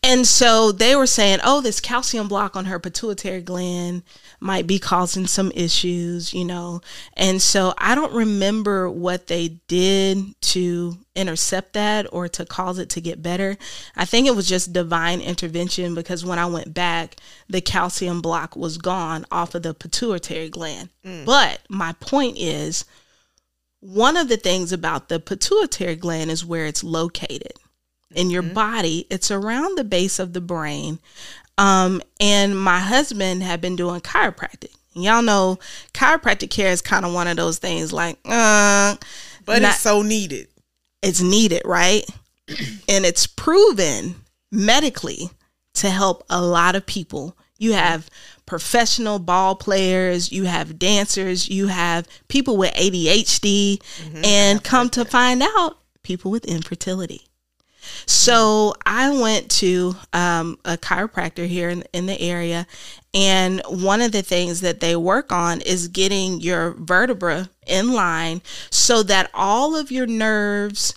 and 0.03 0.26
so 0.26 0.73
they 0.73 0.94
were 0.97 1.06
saying 1.06 1.38
oh 1.44 1.61
this 1.61 1.81
calcium 1.81 2.29
block 2.29 2.56
on 2.56 2.67
her 2.67 2.79
pituitary 2.79 3.43
gland 3.43 4.03
might 4.44 4.67
be 4.67 4.79
causing 4.79 5.26
some 5.26 5.50
issues, 5.55 6.35
you 6.35 6.44
know. 6.44 6.82
And 7.17 7.41
so 7.41 7.73
I 7.79 7.94
don't 7.94 8.12
remember 8.12 8.91
what 8.91 9.26
they 9.26 9.49
did 9.69 10.38
to 10.43 10.99
intercept 11.15 11.73
that 11.73 12.06
or 12.12 12.29
to 12.29 12.44
cause 12.44 12.79
it 12.79 12.91
to 12.91 13.00
get 13.00 13.23
better. 13.23 13.56
I 13.97 14.05
think 14.05 14.26
it 14.26 14.37
was 14.37 14.47
just 14.47 14.75
divine 14.75 15.23
intervention 15.23 15.94
because 15.94 16.26
when 16.26 16.38
I 16.38 16.44
went 16.44 16.75
back, 16.75 17.17
the 17.49 17.62
calcium 17.62 18.21
block 18.21 18.55
was 18.55 18.76
gone 18.76 19.25
off 19.31 19.55
of 19.55 19.62
the 19.62 19.73
pituitary 19.73 20.50
gland. 20.50 20.91
Mm. 21.05 21.25
But 21.25 21.61
my 21.71 21.94
point 21.94 22.37
is, 22.38 22.85
one 23.84 24.16
of 24.16 24.28
the 24.28 24.38
things 24.38 24.72
about 24.72 25.10
the 25.10 25.20
pituitary 25.20 25.94
gland 25.94 26.31
is 26.31 26.42
where 26.42 26.64
it's 26.64 26.82
located 26.82 27.52
in 28.14 28.31
your 28.31 28.42
mm-hmm. 28.42 28.54
body. 28.54 29.06
It's 29.10 29.30
around 29.30 29.76
the 29.76 29.85
base 29.85 30.18
of 30.18 30.32
the 30.32 30.40
brain. 30.40 31.00
Um, 31.59 32.00
and 32.18 32.59
my 32.59 32.78
husband 32.78 33.42
had 33.42 33.61
been 33.61 33.76
doing 33.76 34.00
chiropractic. 34.00 34.75
Y'all 34.94 35.20
know 35.20 35.59
chiropractic 35.92 36.49
care 36.49 36.70
is 36.70 36.80
kind 36.80 37.04
of 37.04 37.12
one 37.12 37.28
of 37.28 37.37
those 37.37 37.59
things 37.59 37.92
like, 37.92 38.16
uh, 38.25 38.97
but 39.44 39.61
not, 39.61 39.73
it's 39.73 39.80
so 39.80 40.00
needed. 40.00 40.49
It's 41.02 41.20
needed, 41.20 41.62
right? 41.66 42.04
and 42.88 43.04
it's 43.04 43.26
proven 43.26 44.14
medically 44.50 45.28
to 45.75 45.90
help 45.90 46.25
a 46.30 46.40
lot 46.40 46.75
of 46.75 46.87
people. 46.87 47.37
You 47.59 47.75
have 47.75 48.09
professional 48.46 49.18
ball 49.18 49.54
players, 49.54 50.30
you 50.32 50.44
have 50.44 50.78
dancers, 50.78 51.48
you 51.48 51.68
have 51.68 52.06
people 52.28 52.56
with 52.56 52.74
ADHD, 52.74 53.78
mm-hmm. 53.78 54.24
and 54.24 54.62
come 54.62 54.88
to 54.90 55.04
find 55.04 55.42
out, 55.42 55.78
people 56.02 56.30
with 56.30 56.44
infertility. 56.44 57.22
So 58.06 58.74
I 58.86 59.10
went 59.10 59.50
to 59.52 59.96
um, 60.12 60.58
a 60.64 60.76
chiropractor 60.76 61.46
here 61.46 61.68
in, 61.68 61.84
in 61.92 62.06
the 62.06 62.20
area, 62.20 62.66
and 63.12 63.62
one 63.66 64.00
of 64.00 64.12
the 64.12 64.22
things 64.22 64.60
that 64.60 64.80
they 64.80 64.96
work 64.96 65.32
on 65.32 65.60
is 65.60 65.88
getting 65.88 66.40
your 66.40 66.72
vertebra 66.72 67.50
in 67.66 67.92
line 67.92 68.42
so 68.70 69.02
that 69.04 69.30
all 69.34 69.76
of 69.76 69.90
your 69.90 70.06
nerves, 70.06 70.94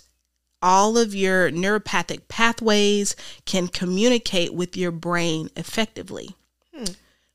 all 0.60 0.98
of 0.98 1.14
your 1.14 1.50
neuropathic 1.50 2.28
pathways 2.28 3.14
can 3.44 3.68
communicate 3.68 4.52
with 4.52 4.76
your 4.76 4.90
brain 4.90 5.50
effectively. 5.56 6.34
Hmm. 6.74 6.84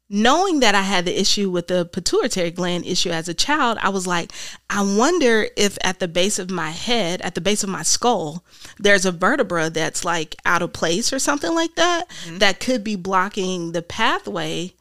Knowing 0.10 0.60
that 0.60 0.76
I 0.76 0.82
had 0.82 1.06
the 1.06 1.20
issue 1.20 1.50
with 1.50 1.68
the 1.68 1.86
pituitary 1.86 2.52
gland 2.52 2.86
issue 2.86 3.10
as 3.10 3.28
a 3.28 3.34
child, 3.34 3.78
I 3.82 3.90
was 3.90 4.06
like, 4.06 4.32
I 4.70 4.82
wonder 4.82 5.48
if 5.58 5.78
at 5.84 6.00
the 6.00 6.08
base 6.08 6.38
of 6.40 6.50
my 6.52 6.70
head, 6.72 7.22
at 7.22 7.36
the 7.36 7.42
base 7.42 7.64
of 7.64 7.70
my 7.70 7.84
skull, 7.84 8.44
there's 8.80 9.06
a 9.06 9.12
vertebra 9.12 9.70
that's 9.70 10.06
like 10.06 10.36
out 10.46 10.62
of 10.62 10.74
place 10.74 11.12
or 11.14 11.20
something 11.20 11.54
like 11.56 11.76
that, 11.76 12.08
Mm-hmm. 12.26 12.38
that 12.40 12.60
could 12.60 12.84
be 12.84 12.96
blocking 12.96 13.72
the 13.72 13.82
pathway 13.82 14.74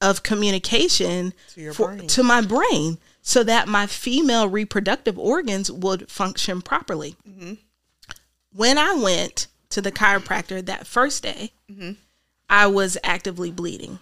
of 0.00 0.22
communication 0.22 1.32
To 1.54 1.72
for, 1.72 1.96
to 1.96 2.22
my 2.22 2.40
brain 2.40 2.98
so 3.20 3.44
that 3.44 3.68
my 3.68 3.86
female 3.86 4.48
reproductive 4.48 5.16
organs 5.18 5.70
would 5.70 6.10
function 6.10 6.60
properly. 6.62 7.14
Mm-hmm. 7.28 7.54
When 8.54 8.78
I 8.78 8.94
went 8.94 9.46
to 9.70 9.80
the 9.80 9.92
chiropractor 9.92 10.64
that 10.64 10.86
first 10.86 11.22
day, 11.22 11.52
Mm-hmm. 11.70 11.92
I 12.50 12.66
was 12.66 12.98
actively 13.02 13.50
bleeding. 13.50 13.98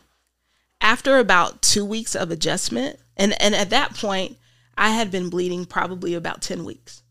After 0.80 1.18
about 1.18 1.62
two 1.62 1.84
weeks 1.84 2.14
of 2.14 2.30
adjustment, 2.30 2.98
and, 3.16 3.40
and 3.40 3.54
at 3.54 3.70
that 3.70 3.94
point, 3.94 4.38
I 4.76 4.90
had 4.90 5.10
been 5.10 5.28
bleeding 5.28 5.66
probably 5.66 6.14
about 6.14 6.40
10 6.40 6.64
weeks. 6.64 7.02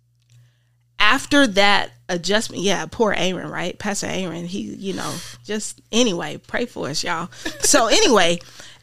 After 0.97 1.45
that 1.47 1.91
adjustment, 2.09 2.63
yeah, 2.63 2.85
poor 2.89 3.13
Aaron, 3.15 3.49
right? 3.49 3.77
Pastor 3.77 4.07
Aaron, 4.07 4.45
he, 4.45 4.61
you 4.61 4.93
know, 4.93 5.15
just 5.45 5.79
anyway, 5.91 6.37
pray 6.37 6.65
for 6.65 6.89
us, 6.89 7.03
y'all. 7.03 7.29
So, 7.61 7.87
anyway, 7.91 8.39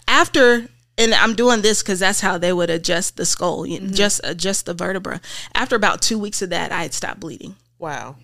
after, 0.09 0.69
and 0.97 1.15
I'm 1.15 1.35
doing 1.35 1.63
this 1.63 1.83
because 1.83 1.99
that's 1.99 2.21
how 2.21 2.39
they 2.39 2.53
would 2.53 2.71
adjust 2.71 3.17
the 3.17 3.27
skull, 3.27 3.67
you 3.67 3.81
mm-hmm. 3.81 3.93
just 3.93 4.21
adjust 4.25 4.67
the 4.67 4.75
vertebra. 4.75 5.21
After 5.55 5.77
about 5.77 6.01
two 6.01 6.19
weeks 6.19 6.41
of 6.41 6.51
that, 6.51 6.73
I 6.73 6.83
had 6.83 6.95
stopped 6.95 7.21
bleeding. 7.21 7.57
Wow. 7.79 8.17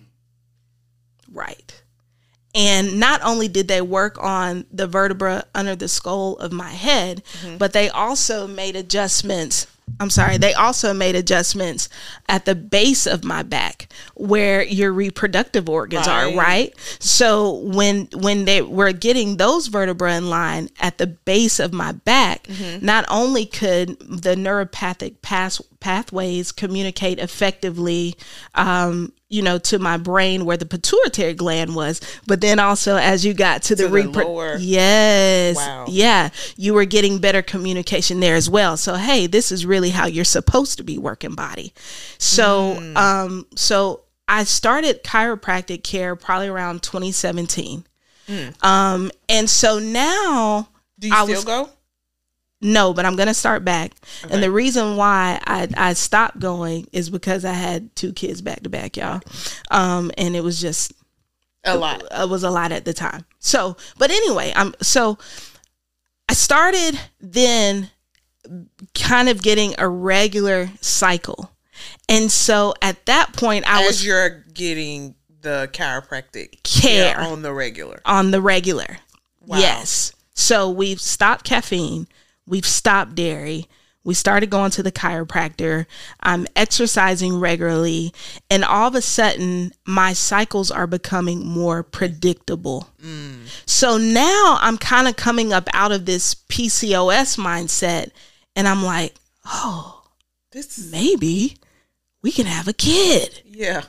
Right. 1.31 1.82
And 2.55 2.99
not 2.99 3.21
only 3.23 3.47
did 3.47 3.67
they 3.67 3.81
work 3.81 4.21
on 4.21 4.65
the 4.71 4.85
vertebra 4.87 5.45
under 5.55 5.75
the 5.75 5.87
skull 5.87 6.35
of 6.37 6.51
my 6.51 6.69
head, 6.71 7.23
but 7.57 7.73
they 7.73 7.89
also 7.89 8.47
made 8.47 8.75
adjustments. 8.75 9.67
I'm 9.99 10.09
sorry, 10.09 10.37
they 10.37 10.53
also 10.53 10.93
made 10.93 11.13
adjustments 11.15 11.89
at 12.29 12.45
the 12.45 12.55
base 12.55 13.05
of 13.05 13.25
my 13.25 13.43
back 13.43 13.91
where 14.15 14.63
your 14.63 14.93
reproductive 14.93 15.67
organs 15.67 16.07
are, 16.07 16.27
Right. 16.27 16.37
right? 16.37 16.73
So 16.99 17.55
when 17.55 18.07
when 18.13 18.45
they 18.45 18.61
were 18.61 18.93
getting 18.93 19.35
those 19.37 19.67
vertebrae 19.67 20.15
in 20.15 20.29
line 20.29 20.69
at 20.79 20.99
the 20.99 21.07
base 21.07 21.59
of 21.59 21.73
my 21.73 21.91
back, 21.91 22.47
not 22.81 23.03
only 23.09 23.45
could 23.45 23.99
the 23.99 24.35
neuropathic 24.35 25.21
pass, 25.21 25.61
pathways 25.81 26.53
communicate 26.53 27.19
effectively 27.19 28.15
um, 28.55 29.11
you 29.33 29.41
know, 29.41 29.57
to 29.57 29.79
my 29.79 29.97
brain 29.97 30.45
where 30.45 30.57
the 30.57 30.65
pituitary 30.65 31.33
gland 31.33 31.75
was, 31.75 31.99
but 32.27 32.39
then 32.39 32.59
also 32.59 32.95
as 32.97 33.25
you 33.25 33.33
got 33.33 33.63
to 33.63 33.75
the, 33.75 33.87
To 33.87 33.89
the 33.89 34.23
lower. 34.25 34.57
yes, 34.59 35.55
Wow. 35.55 35.85
yeah, 35.89 36.29
you 36.55 36.73
were 36.75 36.85
getting 36.85 37.17
better 37.17 37.41
communication 37.41 38.19
there 38.19 38.35
as 38.35 38.47
well. 38.49 38.77
So 38.77 38.93
hey, 38.95 39.25
this 39.27 39.51
is 39.51 39.65
really 39.65 39.89
how 39.89 40.05
you're 40.05 40.23
supposed 40.23 40.77
to 40.77 40.83
be 40.83 40.97
working 40.99 41.33
body. 41.33 41.73
So, 42.19 42.75
Mm. 42.79 42.95
um, 42.97 43.45
so 43.55 44.01
I 44.27 44.43
started 44.43 45.03
chiropractic 45.03 45.83
care 45.83 46.15
probably 46.15 46.47
around 46.47 46.83
2017. 46.83 47.85
Um, 48.61 49.11
and 49.27 49.49
so 49.49 49.79
now 49.79 50.67
Mm. 50.69 51.01
Do 51.01 51.07
you 51.07 51.13
I 51.15 51.23
still 51.23 51.35
was- 51.35 51.43
go? 51.43 51.69
No, 52.63 52.93
but 52.93 53.05
I'm 53.05 53.15
gonna 53.15 53.33
start 53.33 53.63
back. 53.65 53.91
Okay. 54.23 54.33
And 54.33 54.41
the 54.41 54.49
reason 54.51 54.95
why 54.95 55.39
I, 55.45 55.67
I 55.77 55.93
stopped 55.93 56.39
going 56.39 56.87
is 56.91 57.09
because 57.09 57.45
I 57.45 57.53
had 57.53 57.95
two 57.95 58.13
kids 58.13 58.41
back 58.41 58.61
to 58.63 58.69
back, 58.69 58.97
y'all. 58.97 59.21
Um, 59.69 60.11
and 60.17 60.35
it 60.35 60.43
was 60.43 60.59
just 60.61 60.93
A 61.65 61.77
lot. 61.77 62.03
it 62.11 62.29
was 62.29 62.43
a 62.43 62.49
lot 62.49 62.71
at 62.71 62.85
the 62.85 62.93
time. 62.93 63.25
So, 63.39 63.77
but 63.97 64.09
anyway, 64.09 64.53
I'm 64.55 64.73
so 64.81 65.17
I 66.29 66.33
started 66.33 66.99
then 67.19 67.91
kind 68.95 69.29
of 69.29 69.41
getting 69.43 69.75
a 69.77 69.87
regular 69.87 70.69
cycle. 70.81 71.51
And 72.09 72.31
so 72.31 72.73
at 72.81 73.05
that 73.05 73.33
point 73.33 73.67
I 73.69 73.81
As 73.83 73.87
was 73.87 74.05
you're 74.05 74.43
getting 74.53 75.15
the 75.41 75.69
chiropractic 75.73 76.63
Care. 76.63 77.19
on 77.19 77.41
the 77.41 77.53
regular. 77.53 77.99
on 78.05 78.31
the 78.31 78.41
regular. 78.41 78.99
Wow. 79.41 79.57
Yes. 79.59 80.13
So 80.33 80.69
we've 80.69 81.01
stopped 81.01 81.43
caffeine, 81.45 82.07
we've 82.45 82.65
stopped 82.65 83.15
dairy. 83.15 83.67
We 84.05 84.13
started 84.13 84.49
going 84.49 84.71
to 84.71 84.83
the 84.83 84.91
chiropractor. 84.91 85.85
I'm 86.19 86.45
exercising 86.57 87.39
regularly. 87.39 88.13
And 88.49 88.65
all 88.65 88.89
of 88.89 88.95
a 88.95 89.01
sudden, 89.01 89.71
my 89.85 90.11
cycles 90.11 90.71
are 90.71 90.87
becoming 90.87 91.45
more 91.45 91.83
predictable. 91.83 92.89
So 93.65 93.97
now 93.97 94.57
I'm 94.59 94.77
kind 94.77 95.07
of 95.07 95.15
coming 95.15 95.53
up 95.53 95.69
out 95.73 95.93
of 95.93 96.05
this 96.05 96.35
PCOS 96.35 97.37
mindset. 97.37 98.11
And 98.57 98.67
I'm 98.67 98.83
like, 98.83 99.15
oh, 99.45 100.03
This 100.51 100.77
is 100.77 100.91
maybe 100.91 101.55
we 102.21 102.31
can 102.31 102.45
have 102.45 102.67
a 102.67 102.73
kid 102.73 103.41
yeah. 103.45 103.83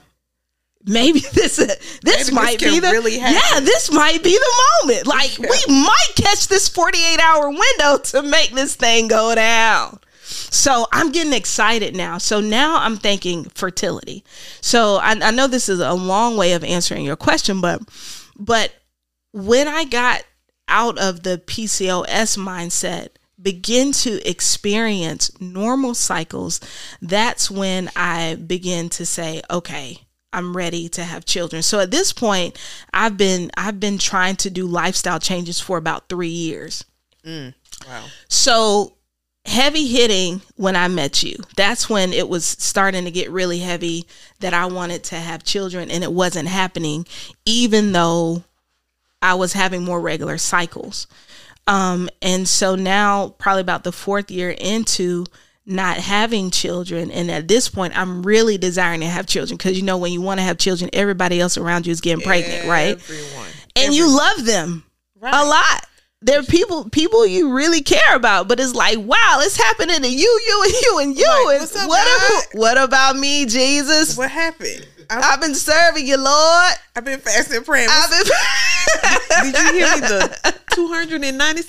Maybe 0.84 1.20
this 1.32 1.58
uh, 1.58 1.66
this 1.66 1.78
this 2.02 2.32
might 2.32 2.58
can 2.58 2.72
be 2.72 2.80
the 2.80 2.90
really 2.90 3.16
yeah 3.16 3.60
this 3.60 3.90
might 3.90 4.22
be 4.22 4.32
the 4.32 4.52
moment. 4.82 5.06
Like 5.06 5.38
Yeah. 5.38 5.48
we 5.50 5.74
might 5.74 6.12
catch 6.16 6.48
this 6.48 6.68
48 6.68 7.20
hour 7.20 7.48
window 7.50 7.98
to 7.98 8.22
make 8.22 8.50
this 8.52 8.74
thing 8.76 9.08
go 9.08 9.34
down. 9.34 10.00
So 10.22 10.86
i'm 10.92 11.12
getting 11.12 11.32
excited 11.32 11.94
now. 11.96 12.18
So 12.18 12.40
now 12.40 12.78
i'm 12.80 12.96
thinking 12.96 13.44
fertility. 13.44 14.24
So 14.60 14.96
I, 14.96 15.16
I 15.20 15.30
know 15.30 15.46
this 15.46 15.68
is 15.68 15.80
a 15.80 15.94
long 15.94 16.36
way 16.36 16.52
of 16.52 16.64
answering 16.64 17.04
your 17.04 17.16
question 17.16 17.60
but 17.60 17.80
but 18.36 18.72
when 19.32 19.68
i 19.68 19.84
got 19.84 20.22
out 20.68 20.96
of 20.98 21.22
the 21.24 21.42
pcos 21.46 22.38
mindset 22.38 23.08
begin 23.40 23.92
to 23.92 24.26
experience 24.28 25.30
normal 25.40 25.94
cycles 25.94 26.60
that's 27.02 27.50
when 27.50 27.90
i 27.96 28.36
begin 28.36 28.88
to 28.88 29.04
say 29.04 29.42
okay 29.50 29.98
i'm 30.34 30.56
ready 30.56 30.88
to 30.88 31.02
have 31.04 31.24
children 31.24 31.62
so 31.62 31.80
at 31.80 31.90
this 31.90 32.12
point 32.12 32.58
i've 32.92 33.16
been 33.16 33.50
i've 33.56 33.80
been 33.80 33.98
trying 33.98 34.36
to 34.36 34.50
do 34.50 34.66
lifestyle 34.66 35.18
changes 35.18 35.58
for 35.60 35.78
about 35.78 36.08
three 36.08 36.28
years 36.28 36.84
Wow. 37.24 38.04
so 38.28 38.96
heavy 39.46 39.86
hitting 39.86 40.40
when 40.56 40.74
I 40.74 40.88
met 40.88 41.22
you. 41.22 41.36
That's 41.56 41.88
when 41.90 42.12
it 42.14 42.28
was 42.30 42.44
starting 42.46 43.04
to 43.04 43.10
get 43.10 43.30
really 43.30 43.58
heavy 43.58 44.06
that 44.40 44.54
I 44.54 44.64
wanted 44.66 45.04
to 45.04 45.16
have 45.16 45.44
children 45.44 45.90
and 45.90 46.02
it 46.02 46.12
wasn't 46.12 46.48
happening, 46.48 47.06
even 47.44 47.92
though 47.92 48.44
I 49.20 49.34
was 49.34 49.52
having 49.52 49.84
more 49.84 50.00
regular 50.00 50.38
cycles. 50.38 51.06
Um, 51.66 52.08
and 52.22 52.48
so 52.48 52.74
now, 52.74 53.34
probably 53.38 53.60
about 53.62 53.84
the 53.84 53.92
fourth 53.92 54.30
year 54.30 54.50
into 54.50 55.26
not 55.66 55.96
having 55.96 56.50
children, 56.50 57.10
and 57.10 57.30
at 57.30 57.48
this 57.48 57.68
point, 57.68 57.96
I'm 57.98 58.22
really 58.22 58.58
desiring 58.58 59.00
to 59.00 59.06
have 59.06 59.26
children 59.26 59.56
because 59.56 59.76
you 59.78 59.82
know, 59.84 59.96
when 59.98 60.12
you 60.12 60.20
want 60.20 60.38
to 60.38 60.44
have 60.44 60.58
children, 60.58 60.90
everybody 60.92 61.40
else 61.40 61.56
around 61.56 61.86
you 61.86 61.92
is 61.92 62.00
getting 62.00 62.24
pregnant, 62.24 62.68
right? 62.68 62.96
Everyone. 62.96 63.48
and 63.76 63.94
you 63.94 64.08
love 64.14 64.44
them 64.44 64.84
Right. 65.20 65.32
a 65.34 65.44
lot. 65.44 65.86
They're 66.20 66.42
people 66.42 66.88
people 66.90 67.26
you 67.26 67.54
really 67.54 67.80
care 67.82 68.14
about, 68.16 68.46
but 68.48 68.58
it's 68.60 68.74
like, 68.74 68.98
wow, 68.98 69.38
it's 69.40 69.56
happening 69.56 70.00
to 70.02 70.08
you, 70.08 70.40
you, 70.46 70.62
and 70.64 70.72
you, 70.72 70.98
and 71.00 71.18
you. 71.18 71.44
Like, 71.46 71.60
and 71.60 71.76
up, 71.76 71.88
what, 71.88 72.06
about, 72.06 72.60
what 72.60 72.78
about 72.78 73.16
me, 73.16 73.44
Jesus? 73.46 74.16
What 74.16 74.30
happened? 74.30 74.86
I, 75.10 75.20
I've 75.32 75.40
been 75.42 75.54
serving 75.54 76.06
you, 76.06 76.16
Lord. 76.16 76.72
I've 76.96 77.04
been 77.04 77.20
fasting 77.20 77.62
praying. 77.64 77.88
I've 77.90 78.10
been 78.10 79.52
Did 79.52 79.62
you 79.62 79.72
hear 79.72 79.94
me? 79.96 80.00
The 80.00 80.54
297. 80.74 81.64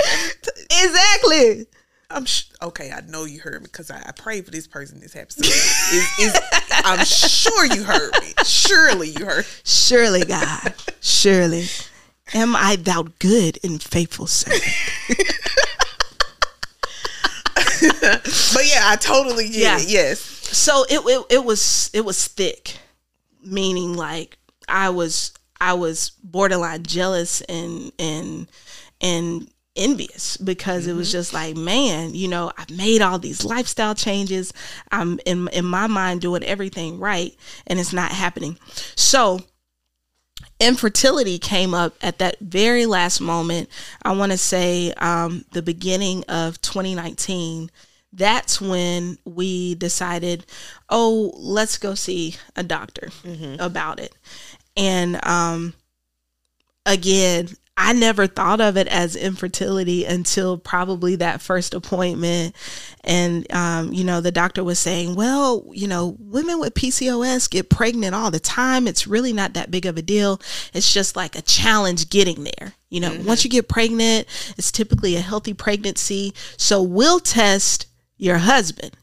exactly. 0.71 1.65
I'm 2.09 2.25
sh- 2.25 2.43
okay. 2.61 2.91
I 2.91 3.01
know 3.01 3.25
you 3.25 3.39
heard 3.39 3.61
me 3.61 3.67
because 3.71 3.89
I, 3.91 3.97
I 4.05 4.11
prayed 4.11 4.45
for 4.45 4.51
this 4.51 4.67
person. 4.67 4.99
This 4.99 5.13
happened. 5.13 5.33
So 5.33 5.45
is, 5.45 6.19
is, 6.19 6.39
I'm 6.71 7.03
sure 7.05 7.65
you 7.65 7.83
heard 7.83 8.11
me. 8.21 8.33
Surely 8.45 9.09
you 9.09 9.25
heard. 9.25 9.45
Surely, 9.63 10.23
God, 10.25 10.73
surely, 11.01 11.65
am 12.33 12.55
I 12.55 12.75
thou 12.75 13.05
good 13.19 13.57
and 13.63 13.81
faithful 13.81 14.27
servant? 14.27 14.61
But 18.53 18.65
yeah, 18.67 18.83
I 18.85 18.97
totally 18.99 19.45
get 19.49 19.55
Yeah. 19.61 19.77
it. 19.79 19.89
Yes. 19.89 20.19
so 20.19 20.83
it, 20.89 20.99
it 21.05 21.25
it 21.37 21.43
was 21.43 21.89
it 21.93 22.05
was 22.05 22.27
thick 22.27 22.77
meaning 23.43 23.93
like 23.95 24.37
i 24.67 24.89
was 24.89 25.33
i 25.59 25.73
was 25.73 26.11
borderline 26.23 26.81
jealous 26.83 27.41
and 27.41 27.91
and 27.99 28.47
and 29.01 29.47
envious 29.75 30.37
because 30.37 30.87
it 30.87 30.93
was 30.93 31.11
just 31.11 31.33
like 31.33 31.55
man 31.55 32.13
you 32.13 32.27
know 32.27 32.51
i've 32.57 32.69
made 32.69 33.01
all 33.01 33.19
these 33.19 33.43
lifestyle 33.43 33.95
changes. 33.95 34.53
I'm 34.91 35.19
in 35.25 35.47
in 35.49 35.65
my 35.65 35.87
mind 35.87 36.21
doing 36.21 36.43
everything 36.43 36.99
right 36.99 37.35
and 37.67 37.79
it's 37.79 37.93
not 37.93 38.11
happening. 38.11 38.57
So 38.95 39.41
infertility 40.59 41.39
came 41.39 41.73
up 41.73 41.95
at 42.01 42.19
that 42.19 42.39
very 42.39 42.85
last 42.85 43.19
moment. 43.19 43.69
I 44.03 44.15
want 44.15 44.31
to 44.31 44.37
say 44.37 44.93
um, 44.93 45.45
the 45.51 45.61
beginning 45.61 46.23
of 46.27 46.61
2019 46.61 47.71
that's 48.13 48.61
when 48.61 49.17
we 49.25 49.75
decided 49.75 50.45
oh 50.89 51.33
let's 51.35 51.77
go 51.77 51.95
see 51.95 52.35
a 52.55 52.63
doctor 52.63 53.09
about 53.59 53.99
it. 53.99 54.13
And 54.77 55.23
um, 55.25 55.73
again 56.85 57.49
I 57.77 57.91
never 57.91 58.25
thought 58.25 58.61
of 58.61 58.77
it 58.77 58.87
as 58.87 59.17
infertility 59.17 60.05
until 60.05 60.57
probably 60.57 61.17
that 61.17 61.41
first 61.41 61.73
appointment. 61.73 62.55
And, 63.03 63.51
um, 63.51 63.91
you 63.91 64.05
know, 64.05 64.21
the 64.21 64.31
doctor 64.31 64.63
was 64.63 64.79
saying, 64.79 65.15
well, 65.15 65.69
you 65.73 65.87
know, 65.87 66.15
women 66.19 66.59
with 66.61 66.73
PCOS 66.73 67.49
get 67.49 67.69
pregnant 67.69 68.15
all 68.15 68.31
the 68.31 68.39
time. 68.39 68.87
It's 68.87 69.07
really 69.07 69.33
not 69.33 69.53
that 69.53 69.71
big 69.71 69.85
of 69.85 69.97
a 69.97 70.01
deal. 70.01 70.39
It's 70.73 70.93
just 70.93 71.17
like 71.17 71.35
a 71.35 71.41
challenge 71.41 72.09
getting 72.09 72.45
there. 72.45 72.73
You 72.89 73.01
know, 73.01 73.11
mm-hmm. 73.11 73.27
once 73.27 73.43
you 73.43 73.49
get 73.49 73.67
pregnant, 73.67 74.27
it's 74.57 74.71
typically 74.71 75.17
a 75.17 75.21
healthy 75.21 75.53
pregnancy. 75.53 76.33
So 76.55 76.81
we'll 76.81 77.19
test 77.19 77.87
your 78.17 78.37
husband. 78.37 78.95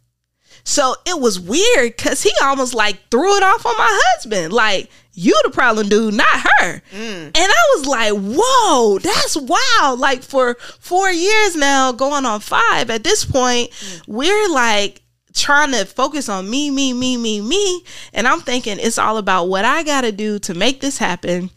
So 0.64 0.94
it 1.06 1.20
was 1.20 1.40
weird 1.40 1.96
because 1.96 2.22
he 2.22 2.32
almost 2.42 2.74
like 2.74 2.98
threw 3.10 3.36
it 3.36 3.42
off 3.42 3.66
on 3.66 3.76
my 3.76 4.00
husband. 4.14 4.52
Like, 4.52 4.90
you 5.14 5.38
the 5.44 5.50
problem 5.50 5.88
dude, 5.88 6.14
not 6.14 6.40
her. 6.40 6.82
Mm. 6.92 7.26
And 7.26 7.36
I 7.36 7.74
was 7.76 7.86
like, 7.86 8.12
whoa, 8.14 8.98
that's 8.98 9.36
wild. 9.36 10.00
Like 10.00 10.22
for 10.22 10.54
four 10.80 11.10
years 11.10 11.56
now, 11.56 11.92
going 11.92 12.24
on 12.24 12.40
five, 12.40 12.90
at 12.90 13.04
this 13.04 13.24
point, 13.24 13.70
mm. 13.70 14.02
we're 14.06 14.48
like 14.48 15.02
trying 15.34 15.72
to 15.72 15.84
focus 15.84 16.28
on 16.28 16.48
me, 16.48 16.70
me, 16.70 16.92
me, 16.92 17.16
me, 17.16 17.40
me. 17.40 17.84
And 18.12 18.26
I'm 18.26 18.40
thinking 18.40 18.78
it's 18.78 18.98
all 18.98 19.18
about 19.18 19.46
what 19.46 19.64
I 19.64 19.82
gotta 19.82 20.12
do 20.12 20.38
to 20.40 20.54
make 20.54 20.80
this 20.80 20.98
happen. 20.98 21.50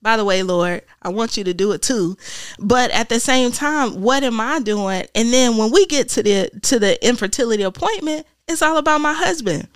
By 0.00 0.18
the 0.18 0.24
way, 0.24 0.42
Lord, 0.42 0.82
I 1.00 1.08
want 1.08 1.38
you 1.38 1.44
to 1.44 1.54
do 1.54 1.72
it 1.72 1.80
too. 1.80 2.18
But 2.58 2.90
at 2.90 3.08
the 3.08 3.18
same 3.18 3.52
time, 3.52 4.02
what 4.02 4.22
am 4.22 4.38
I 4.38 4.60
doing? 4.60 5.04
And 5.14 5.32
then 5.32 5.56
when 5.56 5.70
we 5.70 5.86
get 5.86 6.10
to 6.10 6.22
the 6.22 6.50
to 6.62 6.78
the 6.78 7.06
infertility 7.06 7.62
appointment, 7.62 8.26
it's 8.48 8.62
all 8.62 8.76
about 8.76 9.00
my 9.00 9.12
husband. 9.12 9.68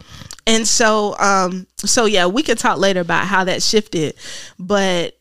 And 0.46 0.66
so 0.66 1.16
um 1.18 1.66
so 1.76 2.06
yeah, 2.06 2.26
we 2.26 2.42
can 2.42 2.56
talk 2.56 2.78
later 2.78 3.00
about 3.00 3.26
how 3.26 3.44
that 3.44 3.62
shifted, 3.62 4.14
but 4.58 5.14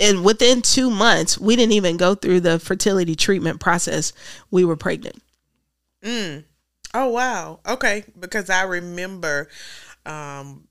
and 0.00 0.24
within 0.24 0.62
2 0.62 0.90
months, 0.90 1.38
we 1.38 1.56
didn't 1.56 1.72
even 1.72 1.96
go 1.96 2.14
through 2.14 2.40
the 2.40 2.60
fertility 2.60 3.16
treatment 3.16 3.58
process. 3.58 4.12
We 4.50 4.64
were 4.64 4.76
pregnant. 4.76 5.20
Mm. 6.02 6.44
Oh 6.94 7.08
wow. 7.08 7.60
Okay, 7.66 8.04
because 8.18 8.50
I 8.50 8.62
remember 8.62 9.48
um 10.06 10.68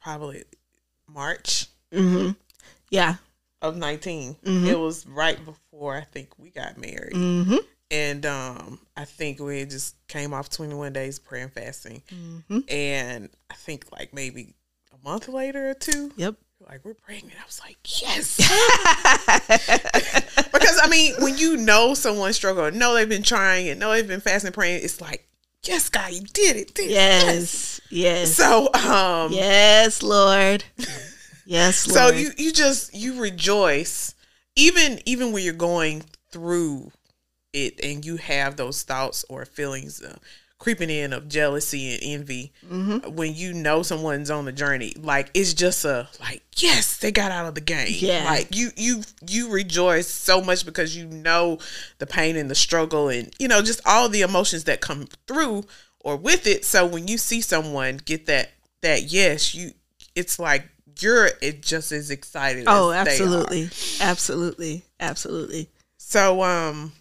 probably 0.00 0.44
March. 1.08 1.66
Mm-hmm. 1.92 2.32
Yeah. 2.90 3.16
Of 3.62 3.76
19. 3.76 4.34
Mm-hmm. 4.34 4.66
It 4.66 4.78
was 4.78 5.06
right 5.06 5.38
before 5.44 5.94
I 5.94 6.02
think 6.02 6.38
we 6.38 6.50
got 6.50 6.78
married. 6.78 7.12
Mm-hmm 7.12 7.56
and 7.90 8.24
um, 8.24 8.78
I 8.96 9.04
think 9.04 9.40
we 9.40 9.64
just 9.64 9.96
came 10.06 10.32
off 10.32 10.48
21 10.48 10.92
days 10.92 11.18
prayer 11.18 11.42
and 11.44 11.52
fasting, 11.52 12.02
mm-hmm. 12.12 12.60
and 12.68 13.28
I 13.50 13.54
think 13.54 13.86
like 13.92 14.14
maybe 14.14 14.54
a 14.92 15.04
month 15.04 15.28
later 15.28 15.70
or 15.70 15.74
two. 15.74 16.12
Yep. 16.16 16.36
Like 16.68 16.84
we're 16.84 16.94
pregnant. 16.94 17.32
I 17.40 17.46
was 17.46 17.60
like, 17.60 17.78
yes, 18.02 18.36
because 20.52 20.78
I 20.82 20.88
mean, 20.90 21.14
when 21.20 21.38
you 21.38 21.56
know 21.56 21.94
someone 21.94 22.34
struggle, 22.34 22.70
know 22.70 22.94
they've 22.94 23.08
been 23.08 23.22
trying, 23.22 23.70
and 23.70 23.80
know 23.80 23.92
they've 23.92 24.06
been 24.06 24.20
fasting, 24.20 24.52
praying, 24.52 24.84
it's 24.84 25.00
like, 25.00 25.26
yes, 25.64 25.88
God, 25.88 26.12
you 26.12 26.20
did 26.20 26.56
it. 26.56 26.74
Did 26.74 26.90
yes, 26.90 27.80
yes, 27.88 27.90
yes. 27.90 28.36
So, 28.36 28.68
um, 28.74 29.32
yes, 29.32 30.02
Lord, 30.02 30.62
yes. 31.46 31.88
Lord. 31.88 31.96
So 31.96 32.10
you 32.10 32.32
you 32.36 32.52
just 32.52 32.94
you 32.94 33.22
rejoice, 33.22 34.14
even 34.54 35.00
even 35.06 35.32
when 35.32 35.42
you're 35.42 35.54
going 35.54 36.04
through 36.30 36.92
it 37.52 37.80
and 37.82 38.04
you 38.04 38.16
have 38.16 38.56
those 38.56 38.82
thoughts 38.82 39.24
or 39.28 39.44
feelings 39.44 40.02
uh, 40.02 40.16
creeping 40.60 40.90
in 40.90 41.14
of 41.14 41.26
jealousy 41.26 41.94
and 41.94 42.02
envy 42.02 42.52
mm-hmm. 42.70 43.16
when 43.16 43.34
you 43.34 43.52
know 43.52 43.82
someone's 43.82 44.30
on 44.30 44.44
the 44.44 44.52
journey. 44.52 44.92
Like 44.96 45.30
it's 45.34 45.54
just 45.54 45.84
a 45.84 46.08
like 46.20 46.42
yes 46.58 46.98
they 46.98 47.10
got 47.10 47.32
out 47.32 47.46
of 47.46 47.54
the 47.56 47.60
game. 47.62 47.88
Yeah. 47.88 48.24
Like 48.26 48.54
you 48.54 48.68
you 48.76 49.02
you 49.26 49.50
rejoice 49.50 50.06
so 50.06 50.40
much 50.40 50.64
because 50.64 50.96
you 50.96 51.06
know 51.06 51.58
the 51.98 52.06
pain 52.06 52.36
and 52.36 52.48
the 52.48 52.54
struggle 52.54 53.08
and 53.08 53.34
you 53.40 53.48
know 53.48 53.62
just 53.62 53.80
all 53.86 54.08
the 54.08 54.20
emotions 54.20 54.64
that 54.64 54.80
come 54.80 55.08
through 55.26 55.64
or 55.98 56.16
with 56.16 56.46
it. 56.46 56.64
So 56.64 56.86
when 56.86 57.08
you 57.08 57.18
see 57.18 57.40
someone 57.40 57.98
get 58.04 58.26
that 58.26 58.50
that 58.82 59.10
yes 59.10 59.54
you 59.54 59.72
it's 60.14 60.38
like 60.38 60.68
you're 61.00 61.30
it 61.40 61.62
just 61.62 61.90
as 61.90 62.10
excited 62.10 62.64
oh 62.66 62.92
absolutely. 62.92 63.70
Absolutely. 64.00 64.82
Absolutely. 65.00 65.70
So 65.96 66.42
um 66.42 66.92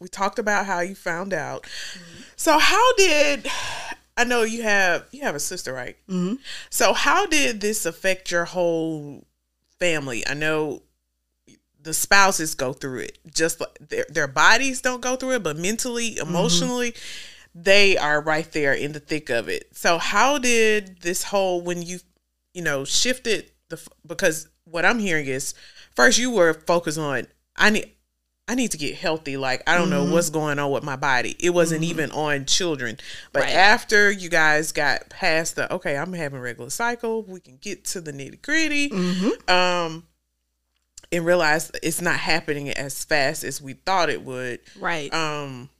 we 0.00 0.08
talked 0.08 0.38
about 0.38 0.66
how 0.66 0.80
you 0.80 0.94
found 0.94 1.32
out. 1.32 1.62
Mm-hmm. 1.62 2.22
So 2.36 2.58
how 2.58 2.94
did 2.96 3.46
I 4.16 4.24
know 4.24 4.42
you 4.42 4.62
have 4.62 5.06
you 5.12 5.22
have 5.22 5.34
a 5.34 5.40
sister, 5.40 5.72
right? 5.72 5.96
Mm-hmm. 6.08 6.36
So 6.70 6.92
how 6.92 7.26
did 7.26 7.60
this 7.60 7.86
affect 7.86 8.30
your 8.30 8.46
whole 8.46 9.24
family? 9.78 10.26
I 10.26 10.34
know 10.34 10.82
the 11.82 11.94
spouses 11.94 12.54
go 12.54 12.72
through 12.72 13.00
it. 13.00 13.18
Just 13.32 13.60
like 13.60 13.78
their 13.88 14.06
their 14.08 14.28
bodies 14.28 14.80
don't 14.80 15.00
go 15.00 15.16
through 15.16 15.36
it, 15.36 15.42
but 15.42 15.56
mentally, 15.56 16.14
mm-hmm. 16.14 16.28
emotionally, 16.28 16.92
mm-hmm. 16.92 17.62
they 17.62 17.96
are 17.96 18.20
right 18.20 18.50
there 18.52 18.72
in 18.72 18.92
the 18.92 19.00
thick 19.00 19.30
of 19.30 19.48
it. 19.48 19.68
So 19.76 19.98
how 19.98 20.38
did 20.38 21.00
this 21.02 21.24
whole 21.24 21.60
when 21.60 21.82
you 21.82 22.00
you 22.54 22.62
know 22.62 22.84
shifted 22.84 23.50
the 23.68 23.80
because 24.06 24.48
what 24.64 24.84
I'm 24.84 24.98
hearing 24.98 25.26
is 25.26 25.54
first 25.94 26.18
you 26.18 26.30
were 26.30 26.54
focused 26.54 26.98
on 26.98 27.26
I 27.56 27.70
need 27.70 27.92
I 28.50 28.56
need 28.56 28.72
to 28.72 28.78
get 28.78 28.96
healthy. 28.96 29.36
Like, 29.36 29.62
I 29.68 29.78
don't 29.78 29.90
mm-hmm. 29.90 30.08
know 30.08 30.12
what's 30.12 30.28
going 30.28 30.58
on 30.58 30.72
with 30.72 30.82
my 30.82 30.96
body. 30.96 31.36
It 31.38 31.50
wasn't 31.50 31.82
mm-hmm. 31.82 31.90
even 31.90 32.10
on 32.10 32.46
children. 32.46 32.98
But 33.32 33.44
right. 33.44 33.52
after 33.52 34.10
you 34.10 34.28
guys 34.28 34.72
got 34.72 35.08
past 35.08 35.54
the, 35.54 35.72
okay, 35.72 35.96
I'm 35.96 36.12
having 36.12 36.40
regular 36.40 36.68
cycle, 36.68 37.22
we 37.22 37.38
can 37.38 37.58
get 37.60 37.84
to 37.86 38.00
the 38.00 38.12
nitty 38.12 38.42
gritty. 38.42 38.90
Mm-hmm. 38.90 39.48
Um, 39.48 40.02
and 41.12 41.24
realize 41.24 41.70
it's 41.80 42.00
not 42.00 42.16
happening 42.16 42.70
as 42.70 43.04
fast 43.04 43.44
as 43.44 43.62
we 43.62 43.74
thought 43.74 44.10
it 44.10 44.22
would. 44.24 44.58
Right. 44.80 45.14
Um, 45.14 45.70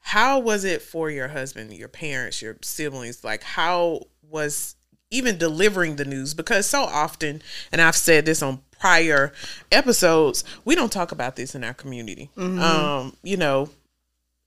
how 0.00 0.40
was 0.40 0.64
it 0.64 0.82
for 0.82 1.10
your 1.10 1.28
husband, 1.28 1.72
your 1.72 1.88
parents, 1.88 2.42
your 2.42 2.58
siblings? 2.60 3.24
Like, 3.24 3.42
how 3.42 4.08
was 4.28 4.76
even 5.10 5.38
delivering 5.38 5.96
the 5.96 6.04
news? 6.04 6.34
Because 6.34 6.66
so 6.66 6.82
often, 6.82 7.40
and 7.72 7.80
I've 7.80 7.96
said 7.96 8.26
this 8.26 8.42
on 8.42 8.60
prior 8.82 9.32
episodes, 9.70 10.42
we 10.64 10.74
don't 10.74 10.90
talk 10.90 11.12
about 11.12 11.36
this 11.36 11.54
in 11.54 11.62
our 11.62 11.72
community. 11.72 12.30
Mm-hmm. 12.36 12.58
Um, 12.58 13.16
you 13.22 13.36
know, 13.36 13.70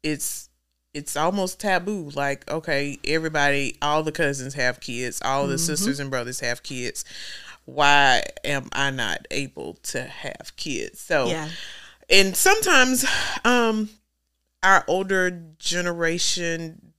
it's 0.03 0.49
it's 0.93 1.15
almost 1.15 1.61
taboo. 1.61 2.09
Like, 2.13 2.51
okay, 2.51 2.99
everybody, 3.05 3.77
all 3.81 4.03
the 4.03 4.11
cousins 4.11 4.53
have 4.55 4.81
kids, 4.81 5.21
all 5.23 5.47
the 5.47 5.55
mm-hmm. 5.55 5.63
sisters 5.63 6.01
and 6.01 6.11
brothers 6.11 6.41
have 6.41 6.63
kids. 6.63 7.05
Why 7.63 8.23
am 8.43 8.67
I 8.73 8.91
not 8.91 9.25
able 9.31 9.75
to 9.83 10.03
have 10.03 10.51
kids? 10.57 10.99
So, 10.99 11.27
yeah. 11.27 11.47
and 12.09 12.35
sometimes, 12.35 13.05
um, 13.45 13.89
our 14.61 14.83
older 14.89 15.43
generation 15.59 16.93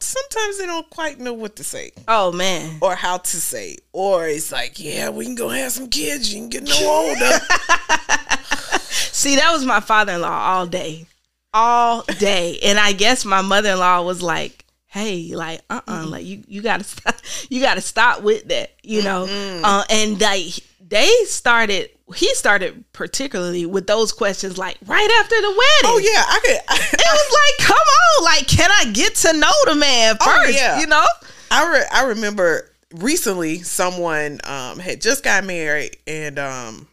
sometimes 0.00 0.58
they 0.58 0.66
don't 0.66 0.88
quite 0.90 1.18
know 1.18 1.32
what 1.32 1.56
to 1.56 1.64
say. 1.64 1.92
Oh 2.08 2.32
man. 2.32 2.78
Or 2.80 2.94
how 2.94 3.18
to 3.18 3.36
say. 3.40 3.76
Or 3.92 4.26
it's 4.28 4.52
like, 4.52 4.78
yeah, 4.78 5.08
we 5.08 5.24
can 5.24 5.34
go 5.34 5.48
have 5.48 5.72
some 5.72 5.88
kids. 5.88 6.32
You 6.32 6.40
can 6.40 6.48
get 6.48 6.62
no 6.64 6.76
older. 6.88 7.38
See, 8.88 9.36
that 9.36 9.50
was 9.52 9.64
my 9.64 9.80
father 9.80 10.12
in 10.12 10.20
law 10.20 10.28
all 10.28 10.66
day. 10.66 11.06
All 11.52 12.02
day. 12.18 12.58
And 12.62 12.78
I 12.78 12.92
guess 12.92 13.24
my 13.24 13.40
mother 13.40 13.70
in 13.70 13.78
law 13.78 14.02
was 14.02 14.22
like, 14.22 14.64
hey, 14.86 15.34
like, 15.34 15.60
uh 15.70 15.80
uh-uh, 15.86 16.02
mm-hmm. 16.02 16.10
like 16.10 16.24
you 16.24 16.42
you 16.46 16.62
gotta 16.62 16.84
stop 16.84 17.16
you 17.48 17.60
gotta 17.60 17.80
stop 17.80 18.22
with 18.22 18.48
that, 18.48 18.72
you 18.82 19.02
know. 19.02 19.26
Mm-hmm. 19.26 19.64
Uh, 19.64 19.84
and 19.90 20.20
like 20.20 20.60
they 20.80 21.10
started 21.24 21.90
he 22.14 22.32
started 22.34 22.84
particularly 22.92 23.66
with 23.66 23.86
those 23.86 24.12
questions 24.12 24.56
like 24.56 24.78
right 24.86 25.10
after 25.20 25.34
the 25.34 25.48
wedding. 25.48 25.84
Oh 25.84 25.98
yeah, 25.98 26.24
I 26.26 26.40
could. 26.40 26.60
I, 26.68 26.76
it 26.76 26.98
was 26.98 27.58
like, 27.58 27.66
come 27.66 27.76
on, 27.76 28.24
like, 28.24 28.46
can 28.46 28.70
I 28.70 28.92
get 28.92 29.14
to 29.16 29.32
know 29.32 29.52
the 29.66 29.74
man 29.74 30.16
oh, 30.20 30.24
first? 30.24 30.48
Oh, 30.48 30.50
yeah. 30.50 30.80
You 30.80 30.86
know, 30.86 31.04
I 31.50 31.72
re- 31.72 31.88
I 31.92 32.04
remember 32.04 32.70
recently 32.94 33.62
someone 33.62 34.40
um 34.44 34.78
had 34.78 35.00
just 35.00 35.24
got 35.24 35.44
married 35.44 35.96
and 36.06 36.38
um 36.38 36.86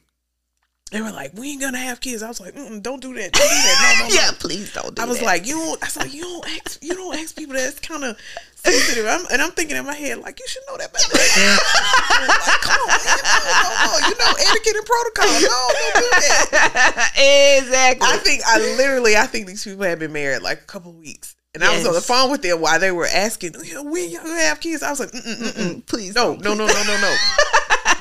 they 0.91 1.02
were 1.02 1.12
like, 1.12 1.34
"We 1.34 1.52
ain't 1.52 1.62
gonna 1.62 1.80
have 1.80 1.99
kids." 1.99 2.21
I 2.21 2.28
was 2.28 2.39
like, 2.39 2.54
"Don't 2.54 2.82
do 3.02 3.15
that. 3.15 3.32
Don't 3.32 3.34
do 3.34 3.39
that. 3.39 3.95
No, 3.99 4.04
no, 4.04 4.10
no. 4.10 4.15
yeah, 4.15 4.32
please 4.38 4.71
don't." 4.73 4.95
Do 4.95 5.02
I 5.02 5.06
was 5.06 5.19
that. 5.19 5.26
like, 5.26 5.47
"You 5.47 5.56
don't." 5.56 5.82
I 5.82 5.88
was 5.88 5.97
like, 5.97 6.13
"You 6.13 6.21
don't 6.21 6.47
ask. 6.49 6.84
You 6.84 6.93
don't 6.93 7.17
ask 7.17 7.36
people 7.36 7.56
that's 7.56 7.80
kind 7.80 8.04
of 8.04 8.17
sensitive." 8.63 9.06
I'm, 9.06 9.26
and 9.32 9.41
I'm 9.41 9.52
thinking 9.52 9.78
in 9.78 9.86
my 9.86 9.93
head, 9.93 10.19
like, 10.19 10.39
"You 10.39 10.47
should 10.47 10.63
know 10.67 10.78
that 10.78 10.93
better." 10.93 11.12
like, 11.13 12.62
come 12.62 12.80
on, 12.80 12.88
man. 12.88 13.19
No, 13.23 13.43
no, 13.43 13.76
no. 13.86 14.08
You 14.08 14.15
know 14.17 14.32
etiquette 14.39 14.76
and 14.76 14.86
protocol. 14.86 15.34
No, 15.41 15.69
don't 15.73 15.95
do 15.95 16.10
that. 16.12 17.60
exactly. 17.60 18.08
I 18.08 18.17
think 18.17 18.41
I 18.45 18.60
literally, 18.78 19.15
I 19.15 19.26
think 19.26 19.47
these 19.47 19.63
people 19.63 19.84
have 19.84 19.99
been 19.99 20.13
married 20.13 20.41
like 20.41 20.62
a 20.62 20.65
couple 20.65 20.93
weeks. 20.93 21.36
And 21.54 21.62
yes. 21.62 21.71
I 21.71 21.78
was 21.78 21.88
on 21.88 21.93
the 21.93 22.02
phone 22.02 22.32
with 22.32 22.41
them 22.41 22.62
while 22.62 22.80
they 22.80 22.91
were 22.91 23.06
asking, 23.06 23.54
when 23.54 24.10
you 24.10 24.19
have 24.19 24.60
kids? 24.60 24.82
I 24.82 24.89
was 24.89 24.99
like, 24.99 25.12
mm-mm, 25.12 25.54
mm-mm. 25.54 25.86
please, 25.86 26.15
no, 26.15 26.34
no, 26.34 26.56
no, 26.56 26.65
no, 26.65 26.73
no, 26.73 26.97
no 27.02 27.15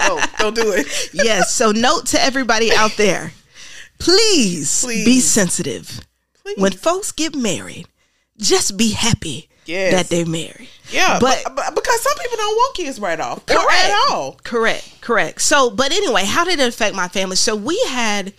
no, 0.09 0.21
don't 0.39 0.55
do 0.55 0.73
it. 0.73 0.87
yes. 1.13 1.53
So 1.55 1.73
note 1.73 2.07
to 2.07 2.23
everybody 2.23 2.73
out 2.73 2.97
there, 2.97 3.33
please, 3.99 4.83
please. 4.83 5.05
be 5.05 5.21
sensitive. 5.21 6.01
Please. 6.43 6.59
When 6.59 6.73
folks 6.73 7.13
get 7.13 7.35
married, 7.35 7.87
just 8.39 8.77
be 8.77 8.93
happy 8.93 9.49
Yes. 9.65 9.93
that 9.93 10.09
they 10.09 10.25
marry. 10.25 10.69
Yeah, 10.91 11.19
But- 11.21 11.43
but, 11.45 11.55
but 11.57 11.75
because 11.75 12.01
some 12.03 12.17
people 12.19 12.37
don't 12.37 12.57
want 12.57 12.77
kids 12.77 12.99
right 13.01 13.19
off 13.21 13.39
or 13.39 13.55
Correct. 13.55 13.85
at 13.85 14.11
all. 14.11 14.39
Correct, 14.43 15.01
correct. 15.01 15.41
So, 15.43 15.71
but 15.71 15.93
anyway, 15.93 16.25
how 16.25 16.45
did 16.45 16.59
it 16.61 16.69
affect 16.69 16.95
my 16.95 17.09
family? 17.09 17.37
So 17.37 17.55
we 17.57 17.81
had, 17.89 18.33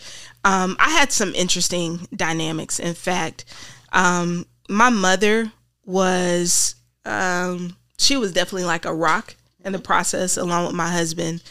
um, 0.44 0.76
I 0.80 0.90
had 0.90 1.12
some 1.12 1.34
interesting 1.36 2.08
dynamics. 2.16 2.80
In 2.80 2.94
fact, 2.94 3.46
um, 3.94 4.46
my 4.70 4.90
mother 4.90 5.52
was, 5.86 6.76
um, 7.06 7.76
she 7.98 8.18
was 8.18 8.34
definitely 8.34 8.66
like 8.66 8.86
a 8.86 8.94
rock 8.94 9.36
in 9.64 9.72
the 9.72 9.80
process, 9.80 10.36
along 10.38 10.66
with 10.68 10.76
my 10.76 10.90
husband. 10.92 11.42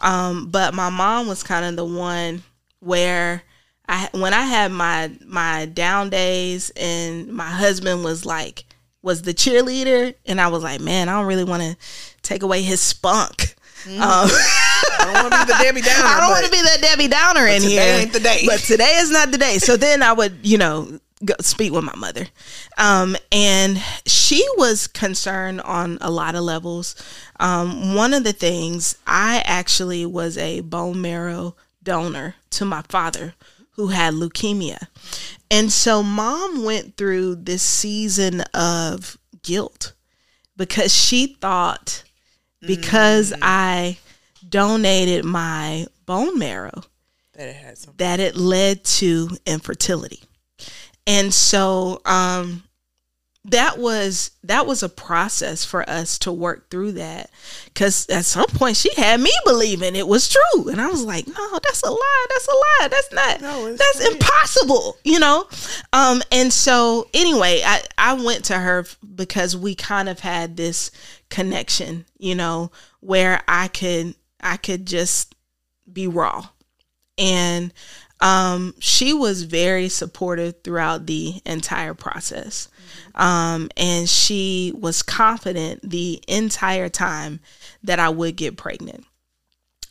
Um, 0.00 0.48
but 0.50 0.74
my 0.74 0.88
mom 0.90 1.26
was 1.26 1.42
kind 1.42 1.64
of 1.64 1.76
the 1.76 1.84
one 1.84 2.42
where 2.80 3.42
I, 3.88 4.08
when 4.12 4.32
I 4.34 4.42
had 4.42 4.70
my 4.70 5.10
my 5.26 5.64
down 5.66 6.10
days, 6.10 6.70
and 6.76 7.28
my 7.28 7.48
husband 7.48 8.04
was 8.04 8.24
like 8.26 8.64
was 9.02 9.22
the 9.22 9.34
cheerleader, 9.34 10.14
and 10.26 10.40
I 10.40 10.48
was 10.48 10.62
like, 10.62 10.80
man, 10.80 11.08
I 11.08 11.12
don't 11.12 11.26
really 11.26 11.44
want 11.44 11.62
to 11.62 11.76
take 12.22 12.42
away 12.42 12.62
his 12.62 12.80
spunk. 12.80 13.54
Um, 13.86 13.92
I 14.00 15.00
don't 15.00 15.14
want 15.14 15.34
to 15.34 15.46
be 15.46 15.52
the 15.52 15.58
Debbie 15.62 15.80
Downer. 15.80 16.04
I 16.04 16.20
don't 16.20 16.30
want 16.30 16.44
to 16.44 16.50
be 16.50 16.62
that 16.62 16.80
Debbie 16.80 17.08
Downer 17.08 17.46
in 17.46 17.62
today 17.62 17.74
here. 17.74 18.00
ain't 18.00 18.12
the 18.12 18.20
day. 18.20 18.42
But 18.46 18.60
today 18.60 18.96
is 18.96 19.10
not 19.10 19.30
the 19.30 19.38
day. 19.38 19.58
So 19.58 19.76
then 19.78 20.02
I 20.02 20.12
would, 20.12 20.38
you 20.42 20.58
know, 20.58 20.98
go 21.24 21.34
speak 21.40 21.72
with 21.72 21.84
my 21.84 21.94
mother. 21.96 22.26
Um, 22.76 23.16
and 23.32 23.82
she 24.06 24.44
was 24.56 24.86
concerned 24.86 25.60
on 25.62 25.98
a 26.00 26.10
lot 26.10 26.34
of 26.34 26.42
levels. 26.42 26.96
Um, 27.40 27.94
one 27.94 28.14
of 28.14 28.24
the 28.24 28.32
things, 28.32 28.96
I 29.06 29.42
actually 29.44 30.06
was 30.06 30.36
a 30.36 30.60
bone 30.60 31.00
marrow 31.00 31.54
donor 31.82 32.34
to 32.50 32.64
my 32.64 32.82
father 32.82 33.34
who 33.72 33.88
had 33.88 34.14
leukemia. 34.14 34.88
And 35.50 35.72
so 35.72 36.02
mom 36.02 36.64
went 36.64 36.96
through 36.96 37.36
this 37.36 37.62
season 37.62 38.42
of 38.54 39.16
guilt 39.42 39.94
because 40.56 40.94
she 40.94 41.36
thought 41.40 42.04
because 42.60 43.32
I 43.40 43.98
donated 44.46 45.24
my 45.24 45.86
bone 46.04 46.38
marrow 46.38 46.82
that 47.34 47.48
it 47.48 47.56
had 47.56 47.78
some. 47.78 47.94
that 47.98 48.20
it 48.20 48.36
led 48.36 48.84
to 48.84 49.30
infertility. 49.46 50.22
And 51.06 51.32
so 51.32 52.02
um 52.04 52.64
that 53.44 53.78
was 53.78 54.32
that 54.42 54.66
was 54.66 54.82
a 54.82 54.88
process 54.88 55.64
for 55.64 55.88
us 55.88 56.18
to 56.18 56.32
work 56.32 56.68
through 56.70 56.92
that. 56.92 57.30
Cuz 57.74 58.06
at 58.10 58.24
some 58.26 58.46
point 58.46 58.76
she 58.76 58.92
had 58.94 59.20
me 59.20 59.32
believing 59.46 59.96
it 59.96 60.06
was 60.08 60.28
true. 60.28 60.68
And 60.68 60.80
I 60.80 60.88
was 60.88 61.02
like 61.02 61.26
no 61.26 61.58
that's 61.62 61.82
a 61.82 61.90
lie. 61.90 62.26
That's 62.28 62.48
a 62.48 62.52
lie. 62.52 62.88
That's 62.90 63.12
not 63.12 63.40
No, 63.40 63.74
that's 63.74 64.00
not. 64.00 64.12
impossible 64.12 64.98
you 65.04 65.18
know? 65.18 65.46
Um 65.92 66.22
and 66.30 66.52
so 66.52 67.08
anyway 67.14 67.62
I 67.64 67.82
I 67.96 68.12
went 68.14 68.44
to 68.46 68.58
her 68.58 68.84
because 69.14 69.56
we 69.56 69.74
kind 69.74 70.08
of 70.08 70.20
had 70.20 70.56
this 70.56 70.90
connection 71.30 72.04
you 72.18 72.34
know 72.34 72.70
where 73.00 73.42
I 73.48 73.68
could 73.68 74.14
I 74.40 74.56
could 74.56 74.84
just 74.86 75.34
be 75.90 76.06
raw. 76.06 76.48
And 77.16 77.72
um, 78.20 78.74
she 78.78 79.12
was 79.12 79.42
very 79.42 79.88
supportive 79.88 80.56
throughout 80.62 81.06
the 81.06 81.40
entire 81.44 81.94
process. 81.94 82.68
Um, 83.14 83.70
and 83.76 84.08
she 84.08 84.72
was 84.76 85.02
confident 85.02 85.88
the 85.88 86.22
entire 86.26 86.88
time 86.88 87.40
that 87.82 87.98
I 87.98 88.08
would 88.08 88.36
get 88.36 88.56
pregnant. 88.56 89.04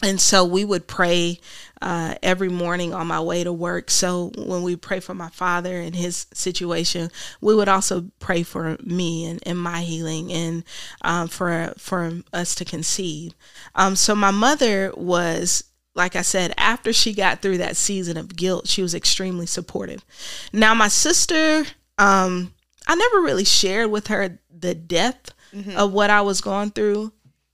And 0.03 0.21
so 0.21 0.45
we 0.45 0.63
would 0.63 0.85
pray 0.85 1.39
uh, 1.81 2.15
every 2.21 2.49
morning 2.49 2.93
on 2.93 3.07
my 3.07 3.19
way 3.19 3.43
to 3.43 3.51
work. 3.51 3.89
So 3.89 4.31
when 4.37 4.61
we 4.61 4.75
pray 4.75 4.99
for 4.99 5.15
my 5.15 5.29
father 5.29 5.75
and 5.79 5.95
his 5.95 6.27
situation, 6.33 7.09
we 7.41 7.55
would 7.55 7.67
also 7.67 8.11
pray 8.19 8.43
for 8.43 8.77
me 8.83 9.25
and, 9.25 9.39
and 9.43 9.57
my 9.57 9.81
healing 9.81 10.31
and 10.31 10.63
um, 11.01 11.27
for 11.27 11.73
for 11.79 12.21
us 12.31 12.53
to 12.55 12.65
conceive. 12.65 13.33
Um, 13.73 13.95
so 13.95 14.13
my 14.13 14.29
mother 14.29 14.93
was 14.95 15.63
like 15.97 16.15
I 16.15 16.21
said, 16.21 16.53
after 16.57 16.93
she 16.93 17.13
got 17.13 17.41
through 17.41 17.57
that 17.57 17.75
season 17.75 18.15
of 18.17 18.35
guilt, 18.35 18.67
she 18.67 18.81
was 18.81 18.93
extremely 18.95 19.47
supportive. 19.47 20.05
Now, 20.53 20.73
my 20.75 20.87
sister, 20.87 21.65
um, 21.97 22.53
I 22.87 22.95
never 22.95 23.21
really 23.21 23.43
shared 23.43 23.89
with 23.91 24.07
her 24.07 24.39
the 24.55 24.73
depth 24.75 25.33
of 25.75 25.91
what 25.91 26.09
I 26.11 26.21
was 26.21 26.39
going 26.39 26.69
through 26.69 27.11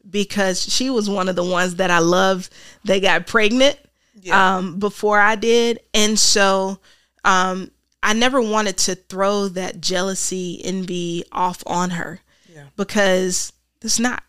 because 0.09 0.61
she 0.61 0.89
was 0.89 1.09
one 1.09 1.29
of 1.29 1.37
the 1.37 1.43
ones 1.43 1.75
that 1.77 1.89
I 1.89 1.99
loved 1.99 2.53
They 2.83 2.99
got 2.99 3.27
pregnant 3.27 3.77
Yeah. 4.21 4.57
um, 4.57 4.77
before 4.77 5.19
I 5.19 5.35
did. 5.35 5.79
And 5.93 6.19
so 6.19 6.79
um, 7.23 7.71
I 8.01 8.11
never 8.13 8.41
wanted 8.41 8.77
to 8.79 8.95
throw 8.95 9.47
that 9.49 9.79
jealousy 9.79 10.55
be 10.85 11.23
off 11.31 11.63
on 11.65 11.91
her 11.91 12.19
Yeah. 12.53 12.65
because 12.75 13.53
it's 13.81 13.99
not 13.99 14.21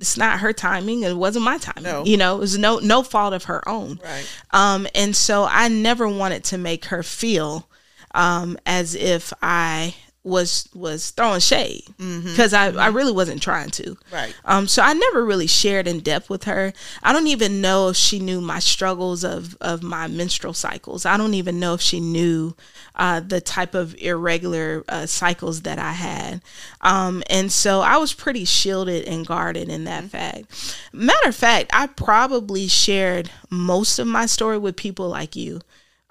it's 0.00 0.16
not 0.16 0.40
her 0.40 0.52
timing 0.52 1.02
it 1.02 1.16
wasn't 1.16 1.44
my 1.44 1.58
timing 1.58 1.84
No. 1.84 2.04
you 2.04 2.16
know 2.16 2.36
it 2.36 2.40
was 2.40 2.58
no 2.58 2.78
no 2.78 3.02
fault 3.02 3.32
of 3.32 3.44
her 3.44 3.66
own 3.68 4.00
Right. 4.02 4.26
um 4.50 4.86
and 4.94 5.14
so 5.14 5.44
i 5.44 5.68
never 5.68 6.08
wanted 6.08 6.44
to 6.44 6.58
make 6.58 6.86
her 6.86 7.02
feel 7.02 7.68
um 8.14 8.58
as 8.66 8.94
if 8.94 9.32
i 9.42 9.94
was 10.24 10.66
was 10.74 11.10
throwing 11.10 11.38
shade 11.38 11.84
because 11.98 12.54
I, 12.54 12.68
I 12.70 12.86
really 12.88 13.12
wasn't 13.12 13.42
trying 13.42 13.68
to 13.72 13.94
Right. 14.10 14.34
um, 14.46 14.66
so 14.66 14.82
I 14.82 14.94
never 14.94 15.22
really 15.24 15.46
shared 15.46 15.86
in 15.86 16.00
depth 16.00 16.30
with 16.30 16.44
her. 16.44 16.72
I 17.02 17.12
don't 17.12 17.26
even 17.26 17.60
know 17.60 17.88
if 17.90 17.96
she 17.96 18.18
knew 18.18 18.40
my 18.40 18.58
struggles 18.58 19.22
of 19.22 19.54
of 19.60 19.82
my 19.82 20.06
menstrual 20.08 20.54
cycles. 20.54 21.04
I 21.04 21.18
don't 21.18 21.34
even 21.34 21.60
know 21.60 21.74
if 21.74 21.82
she 21.82 22.00
knew 22.00 22.56
uh, 22.96 23.20
the 23.20 23.42
type 23.42 23.74
of 23.74 23.94
irregular 23.98 24.82
uh, 24.88 25.04
cycles 25.04 25.62
that 25.62 25.78
I 25.78 25.92
had. 25.92 26.40
Um, 26.80 27.22
and 27.28 27.52
so 27.52 27.80
I 27.82 27.98
was 27.98 28.14
pretty 28.14 28.46
shielded 28.46 29.04
and 29.06 29.26
guarded 29.26 29.68
in 29.68 29.84
that 29.84 30.04
fact. 30.04 30.78
Matter 30.92 31.28
of 31.28 31.36
fact, 31.36 31.70
I 31.74 31.86
probably 31.88 32.66
shared 32.66 33.30
most 33.50 33.98
of 33.98 34.06
my 34.06 34.24
story 34.26 34.56
with 34.56 34.76
people 34.76 35.08
like 35.08 35.36
you, 35.36 35.60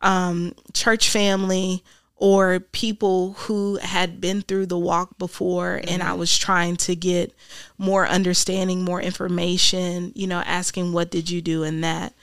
um, 0.04 0.54
church 0.74 1.10
family 1.10 1.84
or 2.16 2.60
people 2.60 3.34
who 3.34 3.78
had 3.78 4.22
been 4.22 4.42
through 4.42 4.68
the 4.68 4.78
walk 4.78 5.18
before 5.18 5.82
and 5.88 6.02
I 6.02 6.14
was 6.14 6.38
trying 6.38 6.78
to 6.78 6.96
get 6.96 7.34
more 7.78 8.08
understanding, 8.08 8.84
more 8.84 9.02
information, 9.02 10.12
you 10.16 10.28
know, 10.28 10.40
asking 10.46 10.94
what 10.94 11.12
did 11.12 11.30
you 11.30 11.42
do 11.42 11.64
in 11.64 11.82
that. 11.82 12.14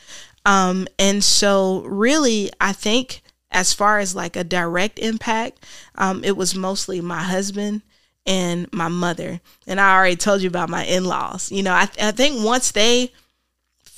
Um 0.47 0.87
and 0.99 1.23
so 1.23 1.83
really 1.83 2.51
I 2.61 2.73
think 2.73 3.23
as 3.51 3.73
far 3.75 3.99
as 3.99 4.15
like 4.15 4.37
a 4.37 4.45
direct 4.45 4.99
impact, 4.99 5.67
um 5.97 6.25
it 6.25 6.37
was 6.37 6.55
mostly 6.55 7.01
my 7.01 7.23
husband 7.23 7.83
and 8.27 8.73
my 8.73 8.89
mother. 8.89 9.41
And 9.67 9.81
I 9.81 9.97
already 9.97 10.17
told 10.17 10.41
you 10.41 10.49
about 10.49 10.71
my 10.71 10.85
in-laws. 10.85 11.51
You 11.51 11.63
know, 11.63 11.73
I 11.73 11.89
I 12.01 12.13
think 12.13 12.45
once 12.45 12.71
they 12.71 13.13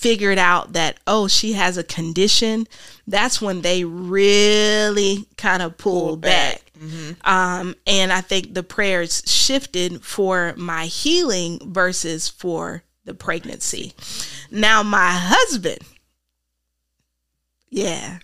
figured 0.02 0.38
out 0.38 0.72
that 0.72 0.98
oh 1.06 1.28
she 1.28 1.52
has 1.52 1.78
a 1.78 1.84
condition 1.84 2.66
that's 3.06 3.40
when 3.40 3.62
they 3.62 3.84
really 3.84 5.26
kind 5.36 5.62
of 5.62 5.78
pulled 5.78 6.02
Pulled 6.08 6.20
back, 6.22 6.62
back. 6.74 7.16
um 7.28 7.74
and 7.86 8.12
i 8.12 8.20
think 8.20 8.52
the 8.52 8.62
prayers 8.64 9.22
shifted 9.26 10.02
for 10.02 10.54
my 10.56 10.86
healing 10.86 11.60
versus 11.72 12.28
for 12.28 12.82
the 13.04 13.14
pregnancy. 13.14 13.92
Now 14.50 14.82
my 14.82 15.10
husband 15.12 15.78
yeah 17.70 18.18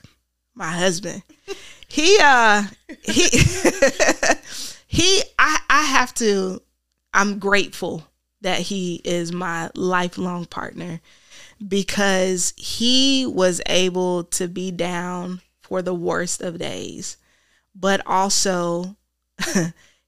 my 0.55 0.69
husband 0.71 1.23
he 1.89 2.19
uh 2.23 2.65
he 3.03 3.29
he 4.87 5.23
i 5.39 5.59
i 5.71 5.83
have 5.83 6.13
to 6.15 6.61
i'm 7.15 7.39
grateful 7.39 8.05
that 8.43 8.61
he 8.61 9.01
is 9.05 9.33
my 9.33 9.71
lifelong 9.75 10.45
partner 10.45 11.01
because 11.67 12.55
he 12.57 13.27
was 13.27 13.61
able 13.67 14.25
to 14.25 14.49
be 14.49 14.71
down 14.71 15.41
for 15.61 15.83
the 15.83 15.95
worst 15.95 16.41
of 16.41 16.59
days, 16.59 17.17
but 17.75 18.01
also 18.07 18.97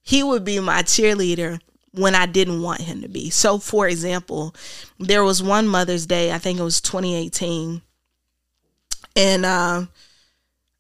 he 0.03 0.23
would 0.23 0.45
be 0.45 0.61
my 0.61 0.83
cheerleader 0.83 1.61
when 1.93 2.15
I 2.15 2.27
didn't 2.27 2.63
want 2.63 2.81
him 2.81 3.03
to 3.03 3.09
be. 3.09 3.31
So, 3.31 3.59
for 3.59 3.89
example, 3.89 4.55
there 4.99 5.25
was 5.25 5.43
one 5.43 5.67
Mother's 5.67 6.07
Day, 6.07 6.33
I 6.33 6.39
think 6.39 6.59
it 6.59 6.65
was 6.65 6.81
2018, 6.81 7.83
and 9.17 9.45
uh, 9.45 9.87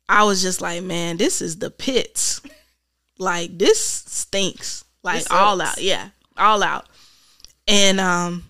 I 0.08 0.24
was 0.24 0.42
just 0.42 0.60
like, 0.60 0.82
man, 0.82 1.16
this 1.16 1.42
is 1.42 1.58
the 1.58 1.70
pits. 1.70 2.40
Like, 3.18 3.58
this 3.58 3.84
stinks. 3.84 4.84
Like, 5.02 5.18
This 5.18 5.30
all 5.30 5.60
out. 5.60 5.80
Yeah, 5.80 6.10
all 6.36 6.62
out. 6.62 6.88
And 7.66 8.00
um, 8.00 8.44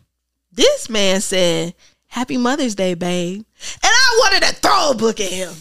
this 0.52 0.88
man 0.88 1.20
said, 1.20 1.74
Happy 2.10 2.36
Mother's 2.36 2.74
Day, 2.74 2.94
babe. 2.94 3.38
And 3.38 3.44
I 3.84 4.18
wanted 4.20 4.46
to 4.46 4.54
throw 4.56 4.90
a 4.90 4.94
book 4.94 5.20
at 5.20 5.30
him. 5.30 5.52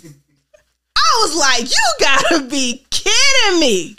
I 0.98 1.20
was 1.22 1.36
like, 1.38 1.70
You 1.70 1.94
gotta 2.00 2.48
be 2.50 2.86
kidding 2.90 3.60
me. 3.60 3.96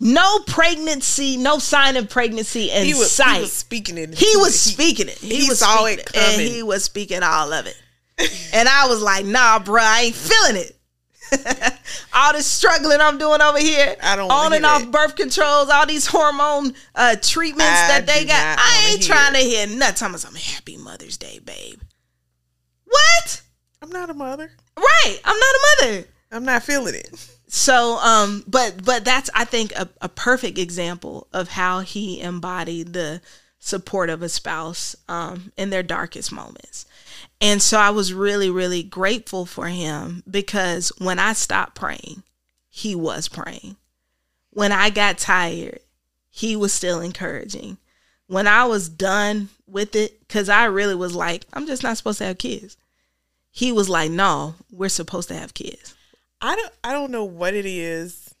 No 0.00 0.38
pregnancy, 0.46 1.36
no 1.36 1.58
sign 1.58 1.96
of 1.96 2.08
pregnancy 2.08 2.70
in 2.70 2.84
He 2.84 2.94
was, 2.94 3.10
sight. 3.10 3.36
he 3.36 3.40
was 3.40 3.52
speaking 3.52 3.98
it. 3.98 4.14
He 4.14 4.36
was 4.36 4.58
speaking 4.58 5.08
it. 5.08 5.18
He, 5.18 5.40
he 5.42 5.48
was 5.48 5.58
saw 5.58 5.86
it 5.86 5.98
and 5.98 6.32
coming. 6.32 6.46
he 6.52 6.62
was 6.62 6.84
speaking 6.84 7.22
all 7.24 7.52
of 7.52 7.66
it. 7.66 7.76
and 8.52 8.68
I 8.68 8.86
was 8.86 9.02
like, 9.02 9.24
"Nah, 9.24 9.58
bro, 9.58 9.82
I 9.82 10.02
ain't 10.02 10.14
feeling 10.14 10.56
it." 10.56 10.77
all 12.14 12.32
this 12.32 12.46
struggling 12.46 13.00
I'm 13.00 13.18
doing 13.18 13.40
over 13.40 13.58
here. 13.58 13.96
I 14.02 14.16
don't 14.16 14.30
on 14.30 14.52
and 14.52 14.66
off 14.66 14.82
that. 14.82 14.90
birth 14.90 15.16
controls, 15.16 15.68
all 15.70 15.86
these 15.86 16.06
hormone 16.06 16.74
uh, 16.94 17.16
treatments 17.20 17.64
I 17.64 17.88
that 17.88 18.06
they 18.06 18.24
got. 18.24 18.58
I 18.58 18.90
ain't 18.90 19.02
trying 19.02 19.34
it. 19.34 19.38
to 19.38 19.44
hear 19.44 19.66
about 19.76 19.96
some 19.96 20.34
happy 20.34 20.76
Mother's 20.76 21.16
Day, 21.16 21.38
babe. 21.38 21.80
What? 22.84 23.42
I'm 23.82 23.90
not 23.90 24.10
a 24.10 24.14
mother. 24.14 24.50
Right. 24.76 25.20
I'm 25.24 25.38
not 25.38 25.54
a 25.54 25.60
mother. 25.86 26.04
I'm 26.30 26.44
not 26.44 26.62
feeling 26.62 26.94
it. 26.94 27.10
So, 27.48 27.98
um, 27.98 28.44
but 28.46 28.84
but 28.84 29.04
that's 29.04 29.30
I 29.34 29.44
think 29.44 29.72
a, 29.72 29.88
a 30.02 30.08
perfect 30.08 30.58
example 30.58 31.28
of 31.32 31.48
how 31.48 31.80
he 31.80 32.20
embodied 32.20 32.92
the 32.92 33.22
support 33.58 34.10
of 34.10 34.22
a 34.22 34.28
spouse 34.28 34.94
um, 35.08 35.52
in 35.56 35.70
their 35.70 35.82
darkest 35.82 36.30
moments. 36.30 36.86
And 37.40 37.62
so 37.62 37.78
I 37.78 37.90
was 37.90 38.12
really, 38.12 38.50
really 38.50 38.82
grateful 38.82 39.46
for 39.46 39.68
him 39.68 40.22
because 40.28 40.92
when 40.98 41.18
I 41.18 41.34
stopped 41.34 41.76
praying, 41.76 42.22
he 42.68 42.94
was 42.94 43.28
praying. 43.28 43.76
When 44.50 44.72
I 44.72 44.90
got 44.90 45.18
tired, 45.18 45.80
he 46.30 46.56
was 46.56 46.72
still 46.72 47.00
encouraging. 47.00 47.78
When 48.26 48.46
I 48.46 48.64
was 48.64 48.88
done 48.88 49.48
with 49.66 49.94
it, 49.94 50.20
because 50.20 50.48
I 50.48 50.64
really 50.64 50.94
was 50.94 51.14
like, 51.14 51.44
I'm 51.52 51.66
just 51.66 51.82
not 51.82 51.96
supposed 51.96 52.18
to 52.18 52.24
have 52.24 52.38
kids. 52.38 52.76
He 53.50 53.72
was 53.72 53.88
like, 53.88 54.10
No, 54.10 54.54
we're 54.70 54.88
supposed 54.88 55.28
to 55.28 55.34
have 55.34 55.54
kids. 55.54 55.96
I 56.40 56.54
don't 56.54 56.72
I 56.84 56.92
don't 56.92 57.10
know 57.10 57.24
what 57.24 57.54
it 57.54 57.66
is 57.66 58.34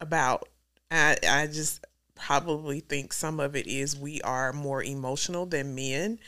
about. 0.00 0.48
I 0.90 1.16
I 1.28 1.46
just 1.46 1.84
probably 2.14 2.80
think 2.80 3.12
some 3.12 3.40
of 3.40 3.56
it 3.56 3.66
is 3.66 3.96
we 3.96 4.20
are 4.22 4.52
more 4.52 4.82
emotional 4.82 5.46
than 5.46 5.74
men, 5.74 6.18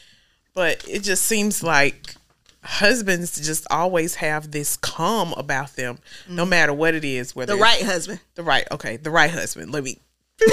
but 0.55 0.85
it 0.89 1.01
just 1.03 1.25
seems 1.25 1.63
like 1.63 2.15
husbands 2.63 3.41
just 3.47 3.67
always 3.71 4.17
have 4.17 4.51
this 4.51 4.77
calm 4.77 5.33
about 5.37 5.77
them, 5.77 5.99
no 6.29 6.45
matter 6.45 6.73
what 6.73 6.95
it 6.95 7.05
is. 7.05 7.35
Whether 7.35 7.55
The 7.55 7.61
right 7.63 7.83
husband. 7.83 8.21
the 8.35 8.43
right, 8.43 8.67
okay, 8.71 8.97
the 8.97 9.11
right 9.11 9.31
husband. 9.31 9.71
Let 9.73 9.85
me 9.85 9.99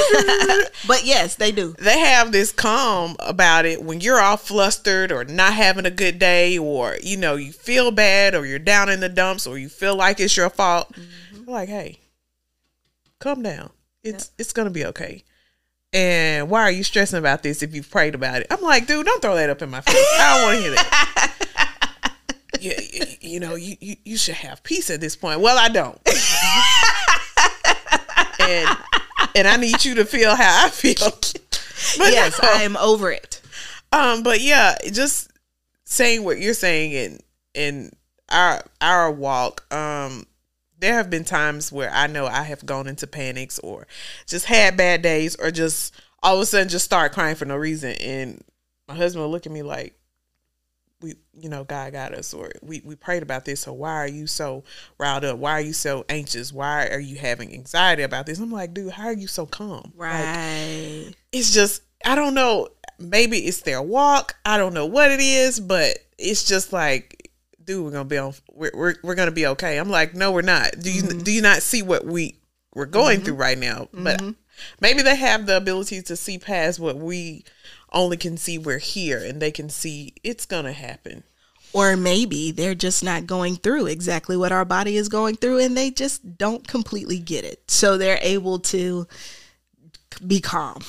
But 0.87 1.05
yes, 1.05 1.35
they 1.35 1.51
do. 1.51 1.75
they 1.79 1.99
have 1.99 2.31
this 2.31 2.51
calm 2.51 3.15
about 3.19 3.65
it 3.65 3.83
when 3.83 4.01
you're 4.01 4.19
all 4.19 4.37
flustered 4.37 5.11
or 5.11 5.23
not 5.25 5.53
having 5.53 5.85
a 5.85 5.91
good 5.91 6.17
day 6.19 6.57
or 6.57 6.97
you 7.03 7.17
know 7.17 7.35
you 7.35 7.51
feel 7.51 7.91
bad 7.91 8.33
or 8.35 8.45
you're 8.45 8.57
down 8.59 8.89
in 8.89 8.99
the 8.99 9.09
dumps 9.09 9.45
or 9.45 9.57
you 9.59 9.69
feel 9.69 9.95
like 9.95 10.19
it's 10.19 10.35
your 10.37 10.49
fault 10.49 10.91
Mm-hmm. 10.93 11.49
Like 11.51 11.69
hey 11.69 11.99
calm 13.19 13.43
down 13.43 13.69
it's 14.03 14.31
it's 14.39 14.51
gonna 14.53 14.69
be 14.71 14.85
okay 14.85 15.23
and 15.95 16.49
why 16.49 16.61
are 16.61 16.71
you 16.71 16.83
stressing 16.83 17.17
about 17.17 17.41
this 17.41 17.63
if 17.63 17.73
you've 17.73 17.89
prayed 17.89 18.13
about 18.13 18.41
it 18.41 18.47
i'm 18.51 18.61
like 18.61 18.85
dude 18.85 19.05
don't 19.05 19.21
throw 19.21 19.35
that 19.35 19.49
up 19.49 19.61
in 19.61 19.69
my 19.69 19.81
face 19.81 19.95
i 20.19 20.37
don't 20.37 20.43
want 20.43 20.57
to 20.57 20.61
hear 20.61 20.71
that 20.71 21.31
yeah, 22.59 22.79
you, 22.93 23.05
you 23.21 23.39
know, 23.39 23.55
you, 23.55 23.75
you 23.79 23.95
you 24.03 24.17
should 24.17 24.35
have 24.35 24.63
peace 24.63 24.89
at 24.89 25.01
this 25.01 25.15
point. 25.15 25.39
Well, 25.41 25.57
I 25.57 25.69
don't, 25.69 25.99
and 28.39 28.77
and 29.35 29.47
I 29.47 29.57
need 29.57 29.83
you 29.85 29.95
to 29.95 30.05
feel 30.05 30.35
how 30.35 30.65
I 30.65 30.69
feel. 30.69 31.11
But 31.97 32.13
yes, 32.13 32.41
no. 32.41 32.49
I 32.49 32.63
am 32.63 32.77
over 32.77 33.11
it. 33.11 33.41
Um, 33.91 34.23
but 34.23 34.41
yeah, 34.41 34.75
just 34.91 35.29
saying 35.83 36.23
what 36.23 36.39
you're 36.39 36.53
saying 36.53 36.93
in 36.93 37.19
in 37.53 37.91
our 38.29 38.63
our 38.81 39.11
walk, 39.11 39.71
um, 39.73 40.25
there 40.85 40.93
have 40.95 41.09
been 41.09 41.23
times 41.23 41.71
where 41.71 41.89
I 41.91 42.05
know 42.07 42.27
I 42.27 42.43
have 42.43 42.65
gone 42.65 42.87
into 42.87 43.07
panics 43.07 43.57
or 43.59 43.87
just 44.27 44.45
had 44.45 44.77
bad 44.77 45.01
days 45.01 45.35
or 45.35 45.49
just 45.49 45.95
all 46.21 46.35
of 46.35 46.41
a 46.41 46.45
sudden 46.45 46.69
just 46.69 46.85
start 46.85 47.11
crying 47.11 47.35
for 47.35 47.45
no 47.45 47.55
reason 47.55 47.93
and 47.93 48.43
my 48.87 48.93
husband 48.95 49.23
will 49.23 49.31
look 49.31 49.45
at 49.47 49.51
me 49.51 49.63
like 49.63 49.95
we 51.01 51.15
you 51.33 51.49
know 51.49 51.63
God 51.63 51.91
got 51.93 52.13
us 52.13 52.33
or 52.33 52.51
we 52.61 52.81
we 52.85 52.95
prayed 52.95 53.23
about 53.23 53.45
this 53.45 53.61
so 53.61 53.73
why 53.73 53.93
are 53.95 54.07
you 54.07 54.27
so 54.27 54.63
riled 54.99 55.25
up 55.25 55.37
why 55.37 55.51
are 55.53 55.61
you 55.61 55.73
so 55.73 56.05
anxious 56.07 56.53
why 56.53 56.87
are 56.87 56.99
you 56.99 57.17
having 57.17 57.51
anxiety 57.53 58.03
about 58.03 58.27
this 58.27 58.39
I'm 58.39 58.51
like 58.51 58.73
dude 58.73 58.93
how 58.93 59.07
are 59.07 59.13
you 59.13 59.27
so 59.27 59.45
calm 59.47 59.91
Like, 59.97 60.11
Right. 60.25 61.11
it's 61.31 61.51
just 61.53 61.81
I 62.05 62.13
don't 62.13 62.35
know. 62.35 62.67
Maybe 62.99 63.39
it's 63.39 63.61
their 63.61 63.81
walk. 63.81 64.35
I 64.45 64.57
don't 64.57 64.73
know 64.75 64.85
what 64.85 65.11
it 65.11 65.19
is, 65.19 65.59
but 65.59 65.97
it's 66.19 66.43
just 66.47 66.71
like, 66.71 67.24
dude, 67.65 67.83
we're 67.83 67.91
gonna 67.91 68.05
be 68.05 68.17
on. 68.17 68.33
We're 68.53 68.71
we're, 68.73 68.95
we're 69.03 69.15
gonna 69.15 69.31
be 69.31 69.47
okay. 69.47 69.77
I'm 69.77 69.89
like, 69.89 70.13
no, 70.13 70.31
we're 70.31 70.41
not. 70.41 70.79
Do 70.79 70.91
you 70.91 71.03
mm-hmm. 71.03 71.19
do 71.19 71.31
you 71.31 71.41
not 71.41 71.61
see 71.61 71.81
what 71.81 72.05
we 72.05 72.35
we're 72.73 72.85
going 72.85 73.17
mm-hmm. 73.17 73.25
through 73.25 73.35
right 73.35 73.57
now? 73.57 73.89
But 73.91 74.19
mm-hmm. 74.19 74.31
maybe 74.79 75.01
they 75.01 75.15
have 75.15 75.45
the 75.45 75.57
ability 75.57 76.01
to 76.03 76.15
see 76.15 76.37
past 76.37 76.79
what 76.79 76.97
we 76.97 77.43
only 77.91 78.17
can 78.17 78.37
see. 78.37 78.57
We're 78.57 78.79
here, 78.79 79.19
and 79.23 79.41
they 79.41 79.51
can 79.51 79.69
see 79.69 80.13
it's 80.23 80.45
gonna 80.45 80.73
happen. 80.73 81.23
Or 81.73 81.97
maybe 81.97 82.51
they're 82.51 82.73
just 82.73 83.03
not 83.03 83.27
going 83.27 83.57
through 83.57 83.87
exactly 83.87 84.37
what 84.37 84.53
our 84.53 84.63
body 84.63 84.95
is 84.95 85.09
going 85.09 85.35
through 85.35 85.59
and 85.59 85.75
they 85.75 85.91
just 85.91 86.37
don't 86.37 86.65
completely 86.65 87.19
get 87.19 87.43
it. 87.43 87.69
So 87.69 87.97
they're 87.97 88.19
able 88.21 88.59
to 88.59 89.07
be 90.25 90.39
calm. 90.39 90.81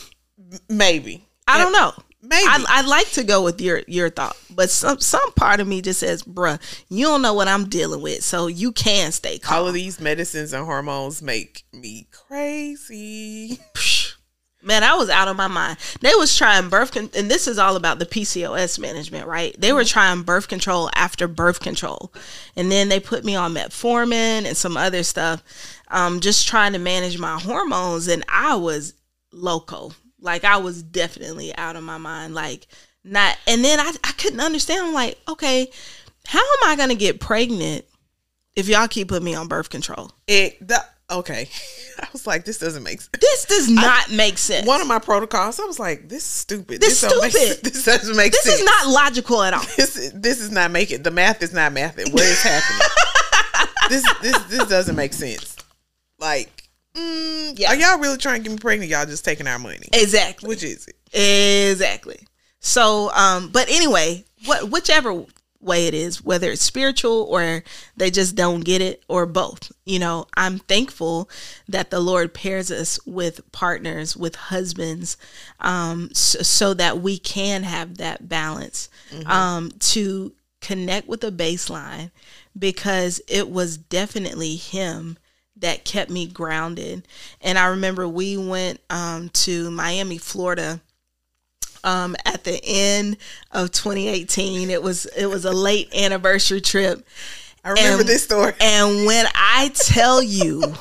Maybe 0.69 1.27
I 1.49 1.59
don't 1.59 1.73
know. 1.73 1.93
Maybe. 2.29 2.47
I, 2.47 2.65
I 2.69 2.83
like 2.83 3.11
to 3.13 3.25
go 3.25 3.43
with 3.43 3.61
your 3.61 3.83
your 3.87 4.11
thought, 4.11 4.37
but 4.51 4.71
some 4.71 5.01
some 5.01 5.33
part 5.33 5.61
of 5.61 5.67
me 5.67 5.81
just 5.81 6.01
says, 6.01 6.23
"Bruh, 6.23 6.61
you 6.89 7.05
don't 7.07 7.23
know 7.23 7.35
what 7.35 7.49
I'm 7.49 7.69
dealing 7.69 8.01
with, 8.03 8.25
so 8.25 8.47
you 8.47 8.73
can 8.73 9.13
stay 9.13 9.39
calm." 9.39 9.59
all 9.59 9.69
of 9.69 9.75
these 9.75 10.01
medicines 10.01 10.53
and 10.53 10.65
hormones 10.65 11.23
make 11.23 11.65
me 11.73 12.09
crazy. 12.11 13.59
Man, 14.63 14.83
I 14.83 14.97
was 14.97 15.09
out 15.09 15.29
of 15.29 15.37
my 15.37 15.47
mind. 15.47 15.79
They 16.01 16.13
was 16.17 16.37
trying 16.37 16.69
birth 16.69 16.91
con- 16.91 17.11
and 17.15 17.31
this 17.31 17.47
is 17.47 17.57
all 17.57 17.77
about 17.77 18.01
the 18.01 18.07
PCOS 18.07 18.81
management, 18.81 19.29
right? 19.29 19.55
They 19.57 19.73
were 19.73 19.85
trying 19.85 20.23
birth 20.23 20.49
control 20.49 20.91
after 20.93 21.29
birth 21.29 21.61
control. 21.61 22.13
And 22.57 22.73
then 22.73 22.89
they 22.89 22.99
put 22.99 23.25
me 23.25 23.37
on 23.37 23.55
metformin 23.55 24.45
and 24.45 24.57
some 24.57 24.77
other 24.77 25.05
stuff. 25.05 25.45
Um 25.89 26.19
just 26.19 26.49
trying 26.49 26.73
to 26.73 26.81
manage 26.81 27.17
my 27.17 27.39
hormones 27.39 28.09
and 28.09 28.25
I 28.29 28.57
was 28.57 28.95
loco. 29.33 29.93
Like 30.27 30.45
I 30.45 30.59
was 30.59 30.83
definitely 30.83 31.57
out 31.57 31.77
of 31.77 31.85
my 31.85 31.97
mind 31.97 32.35
like 32.35 32.67
not 33.05 33.39
and 33.47 33.65
then 33.65 33.81
I 33.81 33.93
I 34.05 34.13
couldn't 34.19 34.41
understand 34.41 34.85
I'm 34.85 34.93
like, 34.93 35.19
okay, 35.29 35.71
how 36.27 36.41
am 36.41 36.69
I 36.69 36.77
going 36.77 36.89
to 36.89 36.97
get 36.97 37.21
pregnant 37.21 37.85
if 38.57 38.69
y'all 38.69 38.89
keep 38.89 39.09
putting 39.09 39.25
me 39.25 39.35
on 39.35 39.47
birth 39.49 39.71
control? 39.71 40.11
It 40.27 40.67
the, 40.67 40.85
okay. 41.11 41.49
I 42.01 42.09
was 42.13 42.27
like, 42.27 42.45
this 42.45 42.59
doesn't 42.59 42.83
make 42.83 43.01
sense. 43.01 43.11
This 43.19 43.45
does 43.47 43.71
not 43.71 44.11
make 44.11 44.37
sense. 44.37 44.67
one 44.67 44.83
of 44.83 44.87
my 44.87 44.99
protocols. 44.99 45.59
I 45.59 45.65
was 45.65 45.79
like, 45.79 46.11
"This 46.11 46.25
is 46.25 46.29
stupid. 46.29 46.81
This 46.81 47.03
make 47.03 47.33
stupid. 47.33 47.63
This 47.63 47.85
doesn't 47.85 48.17
make 48.17 48.33
this 48.33 48.43
sense. 48.43 48.57
This 48.57 48.61
is 48.61 48.67
not 48.67 48.89
logical 48.93 49.43
at 49.43 49.55
all. 49.55 49.63
This 49.77 50.13
this 50.13 50.41
is 50.41 50.51
not 50.51 50.73
making 50.73 51.05
the 51.05 51.11
math 51.11 51.43
is 51.43 51.55
not 51.55 51.73
mathing. 51.73 52.13
What 52.13 52.25
is 52.25 52.43
happening? 52.43 52.89
this 53.89 54.05
this 54.21 54.39
this 54.45 54.69
doesn't 54.69 54.97
make 54.97 55.13
sense. 55.13 55.57
Like, 56.19 56.66
mm, 56.97 57.59
Yeah. 57.59 57.71
are 57.73 57.77
y'all 57.77 57.99
really 57.99 58.19
trying 58.19 58.43
to 58.43 58.49
get 58.49 58.53
me 58.53 58.59
pregnant? 58.59 58.91
Y'all 58.91 59.07
just 59.07 59.25
taking 59.25 59.47
our 59.47 59.59
money. 59.59 59.89
Exactly. 59.93 60.49
Which 60.49 60.63
is 60.63 60.89
it? 60.89 61.71
Exactly. 61.71 62.19
So, 62.61 63.11
um, 63.13 63.51
but 63.51 63.69
anyway, 63.69 64.25
what 64.45 64.71
whichever 64.71 65.25
way 65.61 65.87
it 65.87 65.95
is, 65.95 66.23
whether 66.23 66.51
it's 66.51 66.63
spiritual 66.63 67.23
or 67.31 67.65
they 67.97 68.11
just 68.11 68.37
don't 68.37 68.61
get 68.61 68.81
it 68.81 69.03
or 69.09 69.27
both, 69.27 69.73
you 69.85 69.99
know, 69.99 70.27
I'm 70.37 70.59
thankful 70.59 71.29
that 71.69 71.91
the 71.91 71.99
Lord 72.01 72.35
pairs 72.35 72.71
us 72.71 72.99
with 73.07 73.51
partners, 73.53 74.17
with 74.17 74.37
husbands, 74.37 75.17
um, 75.61 76.11
so, 76.13 76.41
so 76.43 76.75
that 76.75 77.01
we 77.01 77.19
can 77.19 77.63
have 77.65 77.97
that 77.99 78.29
balance, 78.29 78.89
um, 79.27 79.73
to 79.81 80.33
connect 80.61 81.09
with 81.09 81.23
a 81.25 81.33
baseline 81.33 82.11
because 82.59 83.21
it 83.29 83.49
was 83.51 83.77
definitely 83.77 84.57
him 84.57 85.19
that 85.57 85.85
kept 85.85 86.11
me 86.11 86.27
grounded. 86.27 87.07
And 87.41 87.59
I 87.59 87.67
remember 87.67 88.07
we 88.07 88.37
went 88.37 88.81
um, 88.91 89.31
to 89.31 89.71
Miami, 89.71 90.19
Florida 90.19 90.81
um, 91.85 92.17
at 92.25 92.45
the 92.45 92.61
end 92.63 93.17
of 93.53 93.71
2018. 93.71 94.71
It 94.71 94.83
was 94.83 95.07
it 95.07 95.27
was 95.27 95.45
a 95.45 95.53
late 95.53 95.95
anniversary 95.95 96.61
trip. 96.61 97.07
I 97.65 97.71
remember 97.71 98.01
And- 98.01 98.09
this 98.09 98.25
story. 98.25 98.53
And 98.61 99.07
when 99.07 99.27
I 99.35 99.71
tell 99.75 100.23
you, 100.23 100.75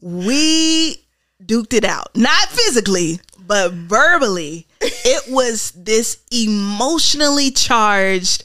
we 0.00 1.02
duked 1.44 1.74
it 1.74 1.84
out, 1.84 2.14
not 2.16 2.48
physically, 2.48 3.20
but 3.46 3.72
verbally. 3.72 4.66
It 4.80 5.32
was 5.32 5.70
this 5.72 6.18
emotionally 6.30 7.50
charged 7.50 8.44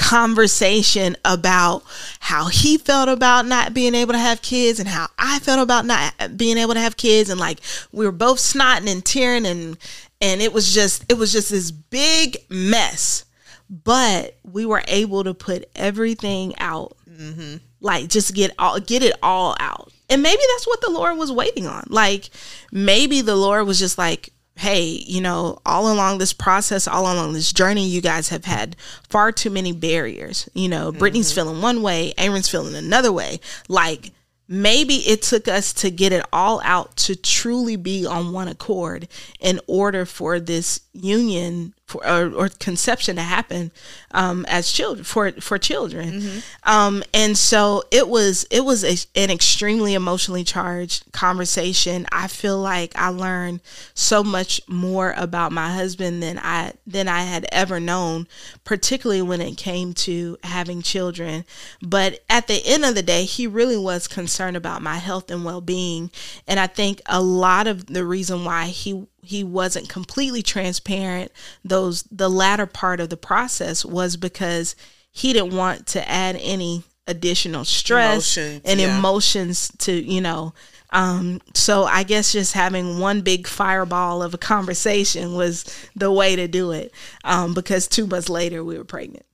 conversation 0.00 1.14
about 1.26 1.82
how 2.20 2.46
he 2.46 2.78
felt 2.78 3.10
about 3.10 3.44
not 3.44 3.74
being 3.74 3.94
able 3.94 4.14
to 4.14 4.18
have 4.18 4.40
kids 4.40 4.80
and 4.80 4.88
how 4.88 5.06
I 5.18 5.38
felt 5.40 5.60
about 5.60 5.84
not 5.84 6.38
being 6.38 6.56
able 6.56 6.72
to 6.72 6.80
have 6.80 6.96
kids. 6.96 7.28
And 7.28 7.38
like 7.38 7.60
we 7.92 8.06
were 8.06 8.12
both 8.12 8.38
snotting 8.38 8.90
and 8.90 9.04
tearing 9.04 9.44
and 9.44 9.76
and 10.22 10.40
it 10.40 10.54
was 10.54 10.72
just 10.72 11.04
it 11.10 11.18
was 11.18 11.32
just 11.32 11.50
this 11.50 11.70
big 11.70 12.38
mess. 12.48 13.26
But 13.68 14.36
we 14.42 14.64
were 14.64 14.82
able 14.88 15.22
to 15.22 15.34
put 15.34 15.68
everything 15.76 16.58
out 16.58 16.96
mm-hmm. 17.08 17.56
like 17.80 18.08
just 18.08 18.34
get 18.34 18.52
all 18.58 18.80
get 18.80 19.02
it 19.02 19.12
all 19.22 19.54
out. 19.60 19.92
And 20.08 20.22
maybe 20.22 20.42
that's 20.54 20.66
what 20.66 20.80
the 20.80 20.90
lord 20.90 21.18
was 21.18 21.30
waiting 21.30 21.66
on. 21.66 21.84
Like 21.88 22.30
maybe 22.72 23.20
the 23.20 23.36
lord 23.36 23.66
was 23.66 23.78
just 23.78 23.98
like 23.98 24.32
hey, 24.60 24.82
you 25.06 25.22
know, 25.22 25.58
all 25.64 25.90
along 25.90 26.18
this 26.18 26.34
process, 26.34 26.86
all 26.86 27.04
along 27.04 27.32
this 27.32 27.50
journey, 27.50 27.88
you 27.88 28.02
guys 28.02 28.28
have 28.28 28.44
had 28.44 28.76
far 29.08 29.32
too 29.32 29.48
many 29.48 29.72
barriers. 29.72 30.50
You 30.52 30.68
know, 30.68 30.92
Brittany's 30.92 31.30
mm-hmm. 31.30 31.40
feeling 31.40 31.62
one 31.62 31.80
way, 31.80 32.12
Aaron's 32.18 32.48
feeling 32.48 32.74
another 32.74 33.10
way. 33.10 33.40
Like, 33.68 34.12
maybe 34.48 34.96
it 34.96 35.22
took 35.22 35.48
us 35.48 35.72
to 35.72 35.90
get 35.90 36.12
it 36.12 36.26
all 36.30 36.60
out 36.62 36.94
to 36.96 37.16
truly 37.16 37.76
be 37.76 38.04
on 38.04 38.32
one 38.32 38.48
accord 38.48 39.08
in 39.40 39.60
order 39.66 40.04
for 40.04 40.38
this 40.38 40.80
union 40.92 41.72
for, 41.90 42.06
or, 42.06 42.32
or 42.32 42.48
conception 42.48 43.16
to 43.16 43.22
happen 43.22 43.72
um, 44.12 44.46
as 44.48 44.70
children 44.70 45.04
for 45.04 45.32
for 45.32 45.58
children. 45.58 46.20
Mm-hmm. 46.20 46.70
um, 46.70 47.02
and 47.12 47.36
so 47.36 47.82
it 47.90 48.08
was 48.08 48.46
it 48.50 48.64
was 48.64 48.84
a, 48.84 48.96
an 49.20 49.30
extremely 49.30 49.94
emotionally 49.94 50.44
charged 50.44 51.10
conversation. 51.12 52.06
I 52.12 52.28
feel 52.28 52.58
like 52.58 52.92
i 52.94 53.08
learned 53.08 53.60
so 53.94 54.22
much 54.22 54.60
more 54.68 55.14
about 55.16 55.52
my 55.52 55.72
husband 55.72 56.22
than 56.22 56.38
i 56.38 56.72
than 56.86 57.08
i 57.08 57.22
had 57.22 57.46
ever 57.50 57.80
known 57.80 58.26
particularly 58.64 59.22
when 59.22 59.40
it 59.40 59.56
came 59.56 59.92
to 59.92 60.36
having 60.44 60.82
children. 60.82 61.44
But 61.82 62.20
at 62.28 62.46
the 62.46 62.62
end 62.64 62.84
of 62.84 62.94
the 62.94 63.02
day 63.02 63.24
he 63.24 63.46
really 63.46 63.76
was 63.76 64.06
concerned 64.06 64.56
about 64.56 64.82
my 64.82 64.96
health 64.96 65.30
and 65.30 65.44
well-being. 65.44 66.10
And 66.46 66.60
i 66.60 66.66
think 66.66 67.00
a 67.06 67.20
lot 67.20 67.66
of 67.66 67.86
the 67.86 68.04
reason 68.04 68.44
why 68.44 68.66
he 68.66 69.06
he 69.22 69.44
wasn't 69.44 69.88
completely 69.88 70.42
transparent 70.42 71.30
those 71.64 72.02
the 72.04 72.28
latter 72.28 72.66
part 72.66 73.00
of 73.00 73.08
the 73.08 73.16
process 73.16 73.84
was 73.84 74.16
because 74.16 74.74
he 75.10 75.32
didn't 75.32 75.54
want 75.54 75.86
to 75.86 76.08
add 76.08 76.36
any 76.40 76.84
additional 77.06 77.64
stress 77.64 78.36
emotions, 78.36 78.62
and 78.64 78.80
yeah. 78.80 78.98
emotions 78.98 79.72
to 79.78 79.92
you 79.92 80.20
know 80.20 80.52
um, 80.92 81.40
so 81.54 81.84
i 81.84 82.02
guess 82.02 82.32
just 82.32 82.52
having 82.52 82.98
one 82.98 83.20
big 83.20 83.46
fireball 83.46 84.22
of 84.22 84.34
a 84.34 84.38
conversation 84.38 85.34
was 85.34 85.64
the 85.94 86.10
way 86.10 86.36
to 86.36 86.48
do 86.48 86.72
it 86.72 86.92
um, 87.24 87.54
because 87.54 87.86
two 87.86 88.06
months 88.06 88.28
later 88.28 88.64
we 88.64 88.76
were 88.76 88.84
pregnant. 88.84 89.24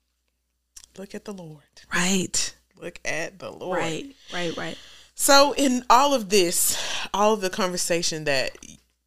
Look 0.99 1.15
at 1.15 1.25
the 1.25 1.33
lord. 1.33 1.63
Right. 1.93 2.55
Look 2.81 3.01
at 3.05 3.39
the 3.39 3.51
lord. 3.51 3.79
Right 3.79 4.15
right 4.33 4.57
right. 4.57 4.79
So 5.15 5.55
in 5.57 5.85
all 5.89 6.15
of 6.15 6.29
this 6.29 6.79
all 7.13 7.35
of 7.35 7.41
the 7.41 7.51
conversation 7.51 8.25
that 8.25 8.57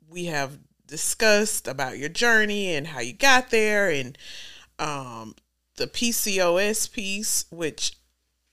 we 0.09 0.25
have 0.25 0.57
discussed 0.89 1.67
about 1.67 1.97
your 1.97 2.09
journey 2.09 2.73
and 2.75 2.87
how 2.87 2.99
you 2.99 3.13
got 3.13 3.49
there 3.49 3.89
and 3.89 4.17
um, 4.77 5.35
the 5.77 5.87
PCOS 5.87 6.91
piece, 6.91 7.45
which 7.51 7.93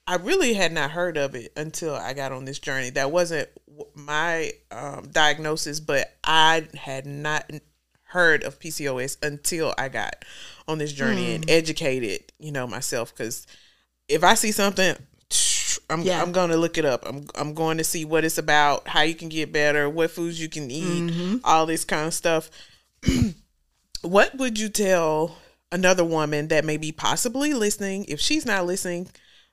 I 0.07 0.17
really 0.17 0.55
had 0.55 0.73
not 0.73 0.93
heard 0.93 1.17
of 1.17 1.35
it 1.35 1.53
until 1.57 1.95
I 1.95 2.13
got 2.13 2.33
on 2.33 2.45
this 2.45 2.59
journey. 2.59 2.91
That 2.91 3.11
wasn't 3.11 3.49
my 3.95 4.53
um, 4.71 5.09
diagnosis, 5.11 5.81
but 5.81 6.17
I 6.23 6.69
had 6.75 7.07
not 7.07 7.51
heard 8.05 8.45
of 8.45 8.61
PCOS 8.61 9.17
until 9.23 9.75
I 9.77 9.89
got 9.89 10.25
on 10.69 10.79
this 10.79 10.93
journey 10.93 11.27
mm. 11.27 11.35
and 11.37 11.45
hmm. 11.45 11.51
educated, 11.51 12.33
you 12.39 12.53
know, 12.53 12.67
myself. 12.67 13.13
Because 13.15 13.47
if 14.09 14.23
I 14.23 14.35
see 14.35 14.53
something, 14.53 14.97
I'm 15.89 16.03
yeah. 16.03 16.21
I'm 16.21 16.33
going 16.33 16.51
to 16.51 16.57
look 16.57 16.79
it 16.79 16.85
up. 16.85 17.05
I'm 17.07 17.27
I'm 17.35 17.55
going 17.55 17.79
to 17.79 17.85
see 17.85 18.05
what 18.05 18.25
it's 18.25 18.39
about, 18.39 18.89
how 18.89 19.03
you 19.03 19.15
can 19.15 19.29
get 19.29 19.53
better, 19.53 19.89
what 19.89 20.11
foods 20.11 20.41
you 20.41 20.49
can 20.49 20.71
eat, 20.71 21.13
mm-hmm. 21.13 21.37
all 21.45 21.67
this 21.67 21.85
kind 21.85 22.07
of 22.07 22.15
stuff. 22.15 22.51
what 24.03 24.37
would 24.37 24.59
you 24.59 24.69
tell 24.69 25.39
another 25.71 26.05
woman 26.05 26.49
that 26.49 26.65
may 26.65 26.77
be 26.77 26.93
possibly 26.93 27.55
listening 27.55 28.05
if 28.09 28.21
she's 28.21 28.45
not 28.47 28.67
listening? 28.67 29.09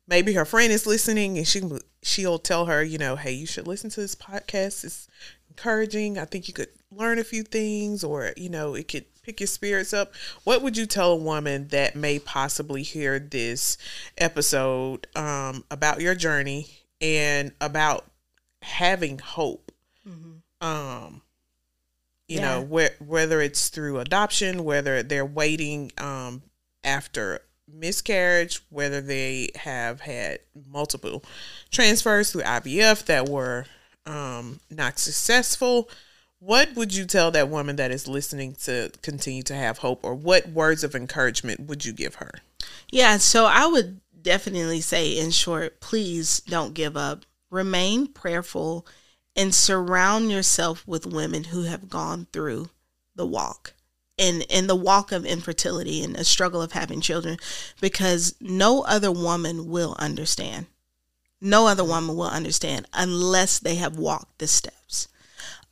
Maybe 0.08 0.34
her 0.34 0.46
friend 0.46 0.72
is 0.72 0.88
listening 0.88 1.38
and 1.38 1.48
she 1.48 1.62
she'll 2.02 2.40
tell 2.40 2.66
her, 2.66 2.84
you 2.84 2.98
know, 2.98 3.16
hey, 3.16 3.32
you 3.32 3.46
should 3.46 3.68
listen 3.68 3.90
to 3.92 4.02
this 4.02 4.16
podcast. 4.16 4.84
It's 4.84 5.08
encouraging. 5.50 6.18
I 6.18 6.26
think 6.26 6.48
you 6.48 6.54
could 6.54 6.70
learn 6.92 7.20
a 7.20 7.24
few 7.24 7.44
things 7.44 8.04
or, 8.04 8.34
you 8.36 8.50
know, 8.50 8.76
it 8.76 8.88
could 8.88 9.06
pick 9.24 9.40
your 9.40 9.48
spirits 9.48 9.94
up. 9.94 10.14
What 10.44 10.62
would 10.62 10.78
you 10.78 10.86
tell 10.86 11.14
a 11.14 11.18
woman 11.18 11.70
that 11.70 11.96
may 11.96 12.20
possibly 12.20 12.84
hear 12.84 13.18
this 13.20 13.78
episode 14.18 15.08
um, 15.16 15.64
about 15.72 16.02
your 16.02 16.14
journey 16.14 16.68
and 17.02 17.54
about 17.60 18.06
having 18.62 19.18
hope? 19.20 19.72
Mm-hmm. 20.08 20.66
Um, 20.66 21.22
you 22.28 22.40
yeah. 22.40 22.60
know, 22.60 22.66
wh- 22.66 23.02
whether 23.02 23.42
it's 23.42 23.70
through 23.70 24.00
adoption, 24.00 24.64
whether 24.64 25.02
they're 25.04 25.26
waiting 25.26 25.92
um, 25.98 26.44
after 26.84 27.42
miscarriage, 27.68 28.62
whether 28.70 29.02
they 29.02 29.50
have 29.56 30.02
had 30.02 30.40
multiple 30.70 31.24
transfers 31.72 32.32
through 32.32 32.44
IVF 32.44 33.06
that 33.06 33.30
were 33.30 33.66
um, 34.06 34.60
not 34.70 35.00
successful 35.00 35.90
what 36.46 36.76
would 36.76 36.94
you 36.94 37.06
tell 37.06 37.32
that 37.32 37.48
woman 37.48 37.78
that 37.78 37.92
is 37.92 38.08
listening 38.08 38.54
to 38.64 38.92
continue 39.02 39.44
to 39.44 39.56
have 39.56 39.78
hope, 39.78 40.02
or 40.04 40.14
what 40.14 40.50
words 40.50 40.84
of 40.84 40.94
encouragement 40.94 41.62
would 41.62 41.86
you 41.86 41.94
give 41.94 42.16
her? 42.16 42.32
Yeah, 42.92 43.18
so 43.18 43.46
I 43.46 43.66
would 43.66 44.02
definitely 44.22 44.82
say, 44.82 45.18
in 45.18 45.32
short, 45.32 45.80
please 45.80 46.42
don't 46.42 46.74
give 46.74 46.98
up. 46.98 47.26
Remain 47.50 48.08
prayerful 48.08 48.86
and 49.36 49.56
surround 49.56 50.32
yourself 50.32 50.86
with 50.86 51.06
women 51.06 51.46
who 51.46 51.64
have 51.64 51.90
gone 51.90 52.28
through 52.34 52.70
the 53.16 53.26
walk 53.26 53.74
and 54.20 54.44
in 54.50 54.68
the 54.68 54.76
walk 54.76 55.12
of 55.12 55.26
infertility 55.26 56.04
and 56.04 56.16
the 56.16 56.24
struggle 56.24 56.62
of 56.62 56.74
having 56.74 57.00
children 57.00 57.38
because 57.80 58.36
no 58.42 58.82
other 58.84 59.12
woman 59.12 59.70
will 59.70 59.96
understand. 59.98 60.66
No 61.40 61.68
other 61.68 61.84
woman 61.84 62.16
will 62.16 62.30
understand 62.30 62.86
unless 62.94 63.60
they 63.60 63.76
have 63.76 63.98
walked 63.98 64.40
the 64.40 64.48
steps. 64.48 65.08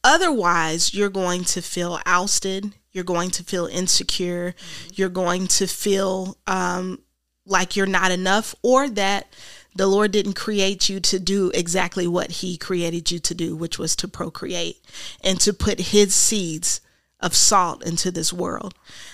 Otherwise, 0.03 0.93
you're 0.93 1.09
going 1.09 1.43
to 1.43 1.61
feel 1.61 1.99
ousted. 2.05 2.73
You're 2.91 3.03
going 3.03 3.29
to 3.31 3.43
feel 3.43 3.67
insecure. 3.67 4.51
Mm-hmm. 4.51 4.89
You're 4.95 5.09
going 5.09 5.47
to 5.47 5.67
feel 5.67 6.37
um, 6.47 6.99
like 7.45 7.75
you're 7.75 7.85
not 7.85 8.11
enough 8.11 8.55
or 8.61 8.89
that 8.89 9.33
the 9.75 9.87
Lord 9.87 10.11
didn't 10.11 10.33
create 10.33 10.89
you 10.89 10.99
to 10.99 11.19
do 11.19 11.51
exactly 11.53 12.07
what 12.07 12.31
He 12.31 12.57
created 12.57 13.11
you 13.11 13.19
to 13.19 13.33
do, 13.33 13.55
which 13.55 13.79
was 13.79 13.95
to 13.97 14.07
procreate 14.07 14.77
and 15.23 15.39
to 15.41 15.53
put 15.53 15.79
His 15.79 16.13
seeds 16.13 16.81
of 17.19 17.35
salt 17.35 17.85
into 17.85 18.11
this 18.11 18.33
world. 18.33 18.73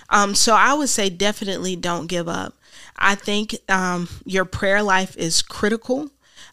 Um, 0.10 0.34
so 0.34 0.56
I 0.56 0.74
would 0.74 0.90
say 0.90 1.10
definitely 1.10 1.76
don't 1.76 2.08
give 2.08 2.28
up. 2.28 2.54
I 2.98 3.16
think 3.16 3.58
um, 3.70 4.08
your 4.26 4.46
prayer 4.46 4.82
life 4.82 5.16
is 5.18 5.42
critical. 5.42 6.10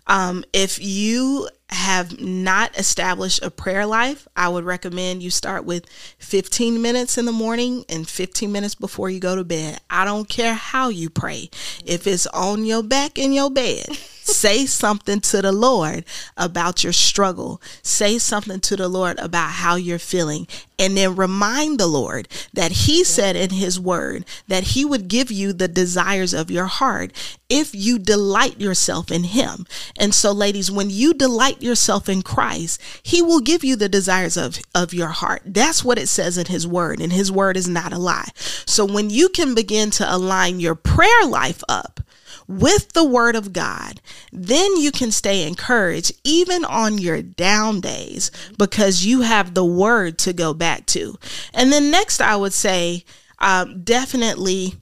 Um, 0.06 0.44
if 0.52 0.78
you 0.82 1.48
have 1.70 2.20
not 2.20 2.78
established 2.78 3.42
a 3.42 3.50
prayer 3.50 3.86
life, 3.86 4.28
I 4.36 4.48
would 4.48 4.64
recommend 4.64 5.22
you 5.22 5.30
start 5.30 5.64
with 5.64 5.86
15 6.18 6.80
minutes 6.80 7.18
in 7.18 7.24
the 7.24 7.32
morning 7.32 7.84
and 7.88 8.08
15 8.08 8.50
minutes 8.52 8.74
before 8.74 9.10
you 9.10 9.18
go 9.18 9.34
to 9.34 9.44
bed. 9.44 9.80
I 9.90 10.04
don't 10.04 10.28
care 10.28 10.54
how 10.54 10.88
you 10.88 11.10
pray. 11.10 11.50
If 11.84 12.06
it's 12.06 12.26
on 12.28 12.64
your 12.64 12.82
back 12.82 13.18
in 13.18 13.32
your 13.32 13.50
bed, 13.50 13.86
Say 14.26 14.64
something 14.64 15.20
to 15.20 15.42
the 15.42 15.52
Lord 15.52 16.06
about 16.34 16.82
your 16.82 16.94
struggle. 16.94 17.60
Say 17.82 18.18
something 18.18 18.58
to 18.60 18.74
the 18.74 18.88
Lord 18.88 19.18
about 19.18 19.50
how 19.50 19.76
you're 19.76 19.98
feeling. 19.98 20.48
And 20.78 20.96
then 20.96 21.14
remind 21.14 21.78
the 21.78 21.86
Lord 21.86 22.26
that 22.54 22.72
He 22.72 23.04
said 23.04 23.36
in 23.36 23.50
His 23.50 23.78
word 23.78 24.24
that 24.48 24.68
He 24.68 24.82
would 24.82 25.08
give 25.08 25.30
you 25.30 25.52
the 25.52 25.68
desires 25.68 26.32
of 26.32 26.50
your 26.50 26.66
heart 26.66 27.12
if 27.50 27.74
you 27.74 27.98
delight 27.98 28.58
yourself 28.58 29.10
in 29.12 29.24
Him. 29.24 29.66
And 29.98 30.14
so, 30.14 30.32
ladies, 30.32 30.70
when 30.70 30.88
you 30.88 31.12
delight 31.12 31.62
yourself 31.62 32.08
in 32.08 32.22
Christ, 32.22 32.80
He 33.02 33.20
will 33.20 33.40
give 33.40 33.62
you 33.62 33.76
the 33.76 33.90
desires 33.90 34.38
of, 34.38 34.58
of 34.74 34.94
your 34.94 35.08
heart. 35.08 35.42
That's 35.44 35.84
what 35.84 35.98
it 35.98 36.08
says 36.08 36.38
in 36.38 36.46
His 36.46 36.66
word, 36.66 36.98
and 36.98 37.12
His 37.12 37.30
word 37.30 37.58
is 37.58 37.68
not 37.68 37.92
a 37.92 37.98
lie. 37.98 38.30
So, 38.34 38.86
when 38.86 39.10
you 39.10 39.28
can 39.28 39.54
begin 39.54 39.90
to 39.92 40.12
align 40.12 40.60
your 40.60 40.74
prayer 40.74 41.26
life 41.26 41.62
up, 41.68 42.00
with 42.46 42.92
the 42.92 43.04
word 43.04 43.36
of 43.36 43.52
God, 43.52 44.00
then 44.32 44.76
you 44.76 44.90
can 44.90 45.10
stay 45.10 45.46
encouraged 45.46 46.12
even 46.24 46.64
on 46.64 46.98
your 46.98 47.22
down 47.22 47.80
days 47.80 48.30
because 48.58 49.04
you 49.04 49.22
have 49.22 49.54
the 49.54 49.64
word 49.64 50.18
to 50.18 50.32
go 50.32 50.54
back 50.54 50.86
to. 50.86 51.16
And 51.52 51.72
then 51.72 51.90
next, 51.90 52.20
I 52.20 52.36
would 52.36 52.52
say, 52.52 53.04
um, 53.38 53.82
definitely 53.82 54.74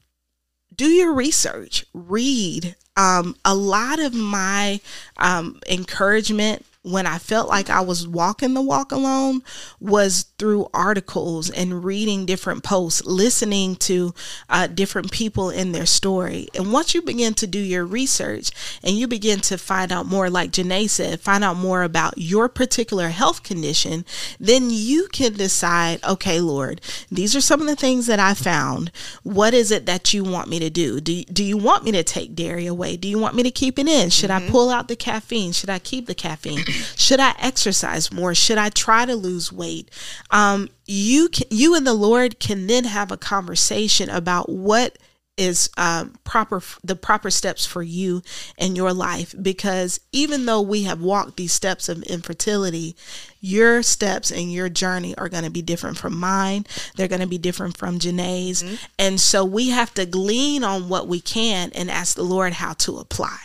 do 0.74 0.88
your 0.88 1.12
research, 1.12 1.84
read. 1.92 2.76
Um, 2.96 3.36
a 3.44 3.54
lot 3.54 3.98
of 3.98 4.12
my 4.14 4.80
um, 5.16 5.60
encouragement 5.68 6.64
when 6.82 7.06
I 7.06 7.18
felt 7.18 7.48
like 7.48 7.70
I 7.70 7.80
was 7.80 8.08
walking 8.08 8.54
the 8.54 8.60
walk 8.60 8.90
alone 8.90 9.42
was 9.78 10.26
through 10.38 10.68
articles 10.74 11.48
and 11.48 11.84
reading 11.84 12.26
different 12.26 12.64
posts, 12.64 13.04
listening 13.04 13.76
to 13.76 14.14
uh, 14.48 14.66
different 14.66 15.12
people 15.12 15.50
in 15.50 15.70
their 15.70 15.86
story. 15.86 16.48
And 16.56 16.72
once 16.72 16.92
you 16.92 17.00
begin 17.00 17.34
to 17.34 17.46
do 17.46 17.60
your 17.60 17.84
research 17.84 18.50
and 18.82 18.98
you 18.98 19.06
begin 19.06 19.38
to 19.42 19.58
find 19.58 19.92
out 19.92 20.06
more, 20.06 20.28
like 20.28 20.50
Janae 20.50 20.90
said, 20.90 21.20
find 21.20 21.44
out 21.44 21.56
more 21.56 21.84
about 21.84 22.14
your 22.16 22.48
particular 22.48 23.10
health 23.10 23.44
condition, 23.44 24.04
then 24.40 24.68
you 24.70 25.06
can 25.12 25.34
decide, 25.34 26.02
okay, 26.02 26.40
Lord, 26.40 26.80
these 27.10 27.36
are 27.36 27.40
some 27.40 27.60
of 27.60 27.68
the 27.68 27.76
things 27.76 28.06
that 28.06 28.18
I 28.18 28.34
found. 28.34 28.90
What 29.22 29.54
is 29.54 29.70
it 29.70 29.86
that 29.86 30.12
you 30.12 30.24
want 30.24 30.48
me 30.48 30.58
to 30.58 30.70
do? 30.70 31.00
Do, 31.00 31.22
do 31.24 31.44
you 31.44 31.56
want 31.56 31.84
me 31.84 31.92
to 31.92 32.02
take 32.02 32.34
dairy 32.34 32.66
away? 32.66 32.96
Do 32.96 33.06
you 33.06 33.20
want 33.20 33.36
me 33.36 33.44
to 33.44 33.52
keep 33.52 33.78
it 33.78 33.86
in? 33.86 34.10
Should 34.10 34.30
mm-hmm. 34.30 34.48
I 34.48 34.50
pull 34.50 34.68
out 34.68 34.88
the 34.88 34.96
caffeine? 34.96 35.52
Should 35.52 35.70
I 35.70 35.78
keep 35.78 36.06
the 36.06 36.14
caffeine? 36.14 36.64
Should 36.96 37.20
I 37.20 37.34
exercise 37.38 38.12
more? 38.12 38.34
Should 38.34 38.58
I 38.58 38.68
try 38.68 39.06
to 39.06 39.14
lose 39.14 39.52
weight? 39.52 39.90
Um, 40.30 40.68
you 40.86 41.28
can, 41.28 41.46
you 41.50 41.74
and 41.74 41.86
the 41.86 41.94
Lord 41.94 42.38
can 42.38 42.66
then 42.66 42.84
have 42.84 43.10
a 43.10 43.16
conversation 43.16 44.10
about 44.10 44.48
what 44.48 44.98
is 45.38 45.70
um, 45.78 46.14
proper 46.24 46.62
the 46.84 46.94
proper 46.94 47.30
steps 47.30 47.64
for 47.64 47.82
you 47.82 48.22
and 48.58 48.76
your 48.76 48.92
life 48.92 49.34
because 49.40 49.98
even 50.12 50.44
though 50.44 50.60
we 50.60 50.82
have 50.82 51.00
walked 51.00 51.38
these 51.38 51.52
steps 51.52 51.88
of 51.88 52.02
infertility 52.02 52.94
your 53.40 53.82
steps 53.82 54.30
and 54.30 54.52
your 54.52 54.68
journey 54.68 55.16
are 55.16 55.30
going 55.30 55.44
to 55.44 55.50
be 55.50 55.62
different 55.62 55.96
from 55.96 56.18
mine 56.18 56.66
they're 56.96 57.08
going 57.08 57.20
to 57.20 57.26
be 57.26 57.38
different 57.38 57.78
from 57.78 57.98
Janae's 57.98 58.62
mm-hmm. 58.62 58.74
and 58.98 59.18
so 59.18 59.42
we 59.42 59.70
have 59.70 59.94
to 59.94 60.04
glean 60.04 60.62
on 60.62 60.90
what 60.90 61.08
we 61.08 61.18
can 61.18 61.72
and 61.74 61.90
ask 61.90 62.14
the 62.14 62.22
Lord 62.22 62.52
how 62.52 62.74
to 62.74 62.98
apply 62.98 63.38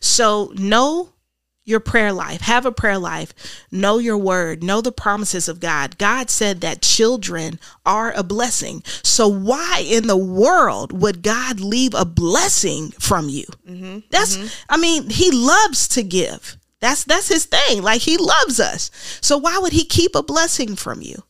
so 0.00 0.52
know 0.56 1.12
your 1.66 1.80
prayer 1.80 2.12
life. 2.12 2.40
Have 2.42 2.64
a 2.64 2.72
prayer 2.72 2.96
life. 2.96 3.34
Know 3.70 3.98
your 3.98 4.16
word. 4.16 4.62
Know 4.62 4.80
the 4.80 4.92
promises 4.92 5.48
of 5.48 5.60
God. 5.60 5.98
God 5.98 6.30
said 6.30 6.62
that 6.62 6.80
children 6.80 7.58
are 7.84 8.12
a 8.16 8.22
blessing. 8.22 8.82
So 9.02 9.28
why 9.28 9.84
in 9.86 10.06
the 10.06 10.16
world 10.16 10.92
would 10.98 11.22
God 11.22 11.60
leave 11.60 11.92
a 11.92 12.04
blessing 12.06 12.92
from 12.92 13.28
you? 13.28 13.44
Mm-hmm. 13.68 13.98
That's 14.10 14.36
mm-hmm. 14.36 14.46
I 14.70 14.78
mean, 14.78 15.10
he 15.10 15.30
loves 15.30 15.88
to 15.88 16.02
give. 16.02 16.56
That's 16.80 17.04
that's 17.04 17.28
his 17.28 17.46
thing. 17.46 17.82
Like 17.82 18.02
he 18.02 18.16
loves 18.16 18.60
us. 18.60 18.90
So 19.20 19.36
why 19.36 19.58
would 19.58 19.72
he 19.72 19.84
keep 19.84 20.14
a 20.14 20.22
blessing 20.22 20.76
from 20.76 21.02
you? 21.02 21.24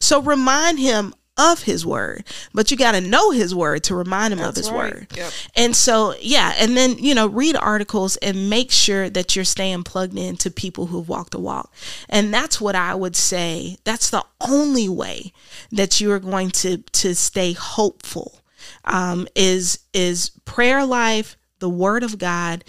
So 0.00 0.22
remind 0.22 0.78
him 0.78 1.14
of 1.36 1.62
his 1.62 1.86
word, 1.86 2.24
but 2.52 2.70
you 2.70 2.76
got 2.76 2.92
to 2.92 3.00
know 3.00 3.30
his 3.30 3.54
word 3.54 3.82
to 3.84 3.94
remind 3.94 4.32
him 4.32 4.38
That's 4.38 4.50
of 4.50 4.56
his 4.56 4.70
right. 4.70 4.94
word. 4.94 5.06
Yep. 5.16 5.32
And 5.56 5.74
so, 5.74 6.14
yeah, 6.20 6.54
and 6.58 6.76
then, 6.76 6.98
you 6.98 7.14
know, 7.14 7.26
read 7.26 7.56
articles 7.56 8.16
and 8.18 8.50
make 8.50 8.70
sure 8.70 9.08
that 9.08 9.34
you're 9.34 9.44
staying 9.44 9.84
plugged 9.84 10.18
in 10.18 10.36
to 10.38 10.50
people 10.50 10.86
who've 10.86 11.08
walked 11.08 11.32
the 11.32 11.38
walk. 11.38 11.72
And 12.08 12.32
that's 12.34 12.60
what 12.60 12.74
I 12.74 12.94
would 12.94 13.16
say. 13.16 13.78
That's 13.84 14.10
the 14.10 14.24
only 14.40 14.88
way 14.88 15.32
that 15.70 16.00
you 16.00 16.12
are 16.12 16.18
going 16.20 16.50
to 16.50 16.78
to 16.78 17.14
stay 17.14 17.52
hopeful. 17.52 18.40
Um, 18.84 19.26
is 19.34 19.80
is 19.92 20.30
prayer 20.44 20.84
life, 20.84 21.36
the 21.58 21.68
word 21.68 22.02
of 22.02 22.18
God, 22.18 22.64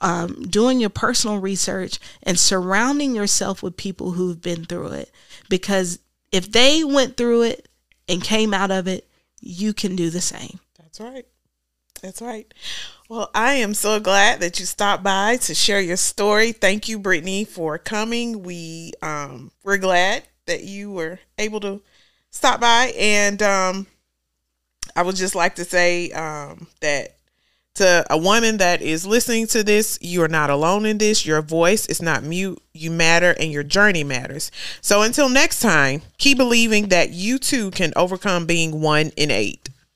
um, 0.00 0.42
doing 0.42 0.80
your 0.80 0.90
personal 0.90 1.38
research 1.38 1.98
and 2.22 2.38
surrounding 2.38 3.14
yourself 3.14 3.62
with 3.62 3.76
people 3.76 4.12
who've 4.12 4.40
been 4.40 4.64
through 4.64 4.88
it. 4.88 5.10
Because 5.48 5.98
if 6.32 6.50
they 6.50 6.84
went 6.84 7.16
through 7.16 7.42
it, 7.42 7.68
and 8.08 8.22
came 8.22 8.54
out 8.54 8.70
of 8.70 8.86
it, 8.86 9.08
you 9.40 9.72
can 9.72 9.96
do 9.96 10.10
the 10.10 10.20
same. 10.20 10.60
That's 10.78 11.00
right. 11.00 11.26
That's 12.02 12.22
right. 12.22 12.52
Well, 13.08 13.30
I 13.34 13.54
am 13.54 13.74
so 13.74 14.00
glad 14.00 14.40
that 14.40 14.58
you 14.60 14.66
stopped 14.66 15.02
by 15.02 15.36
to 15.38 15.54
share 15.54 15.80
your 15.80 15.96
story. 15.96 16.52
Thank 16.52 16.88
you, 16.88 16.98
Brittany, 16.98 17.44
for 17.44 17.78
coming. 17.78 18.42
We 18.42 18.92
um 19.02 19.50
we're 19.64 19.78
glad 19.78 20.24
that 20.46 20.62
you 20.64 20.92
were 20.92 21.18
able 21.38 21.60
to 21.60 21.82
stop 22.30 22.60
by 22.60 22.92
and 22.98 23.42
um 23.42 23.86
I 24.94 25.02
would 25.02 25.16
just 25.16 25.34
like 25.34 25.56
to 25.56 25.64
say 25.64 26.10
um 26.12 26.66
that 26.80 27.15
to 27.76 28.04
a 28.10 28.18
woman 28.18 28.58
that 28.58 28.82
is 28.82 29.06
listening 29.06 29.46
to 29.48 29.62
this, 29.62 29.98
you 30.00 30.22
are 30.22 30.28
not 30.28 30.50
alone 30.50 30.86
in 30.86 30.98
this. 30.98 31.24
Your 31.24 31.42
voice 31.42 31.86
is 31.86 32.02
not 32.02 32.22
mute. 32.22 32.60
You 32.72 32.90
matter 32.90 33.34
and 33.38 33.50
your 33.50 33.62
journey 33.62 34.04
matters. 34.04 34.50
So 34.80 35.02
until 35.02 35.28
next 35.28 35.60
time, 35.60 36.02
keep 36.18 36.36
believing 36.36 36.88
that 36.88 37.10
you 37.10 37.38
too 37.38 37.70
can 37.70 37.92
overcome 37.96 38.46
being 38.46 38.80
one 38.80 39.12
in 39.16 39.30
eight. 39.30 39.68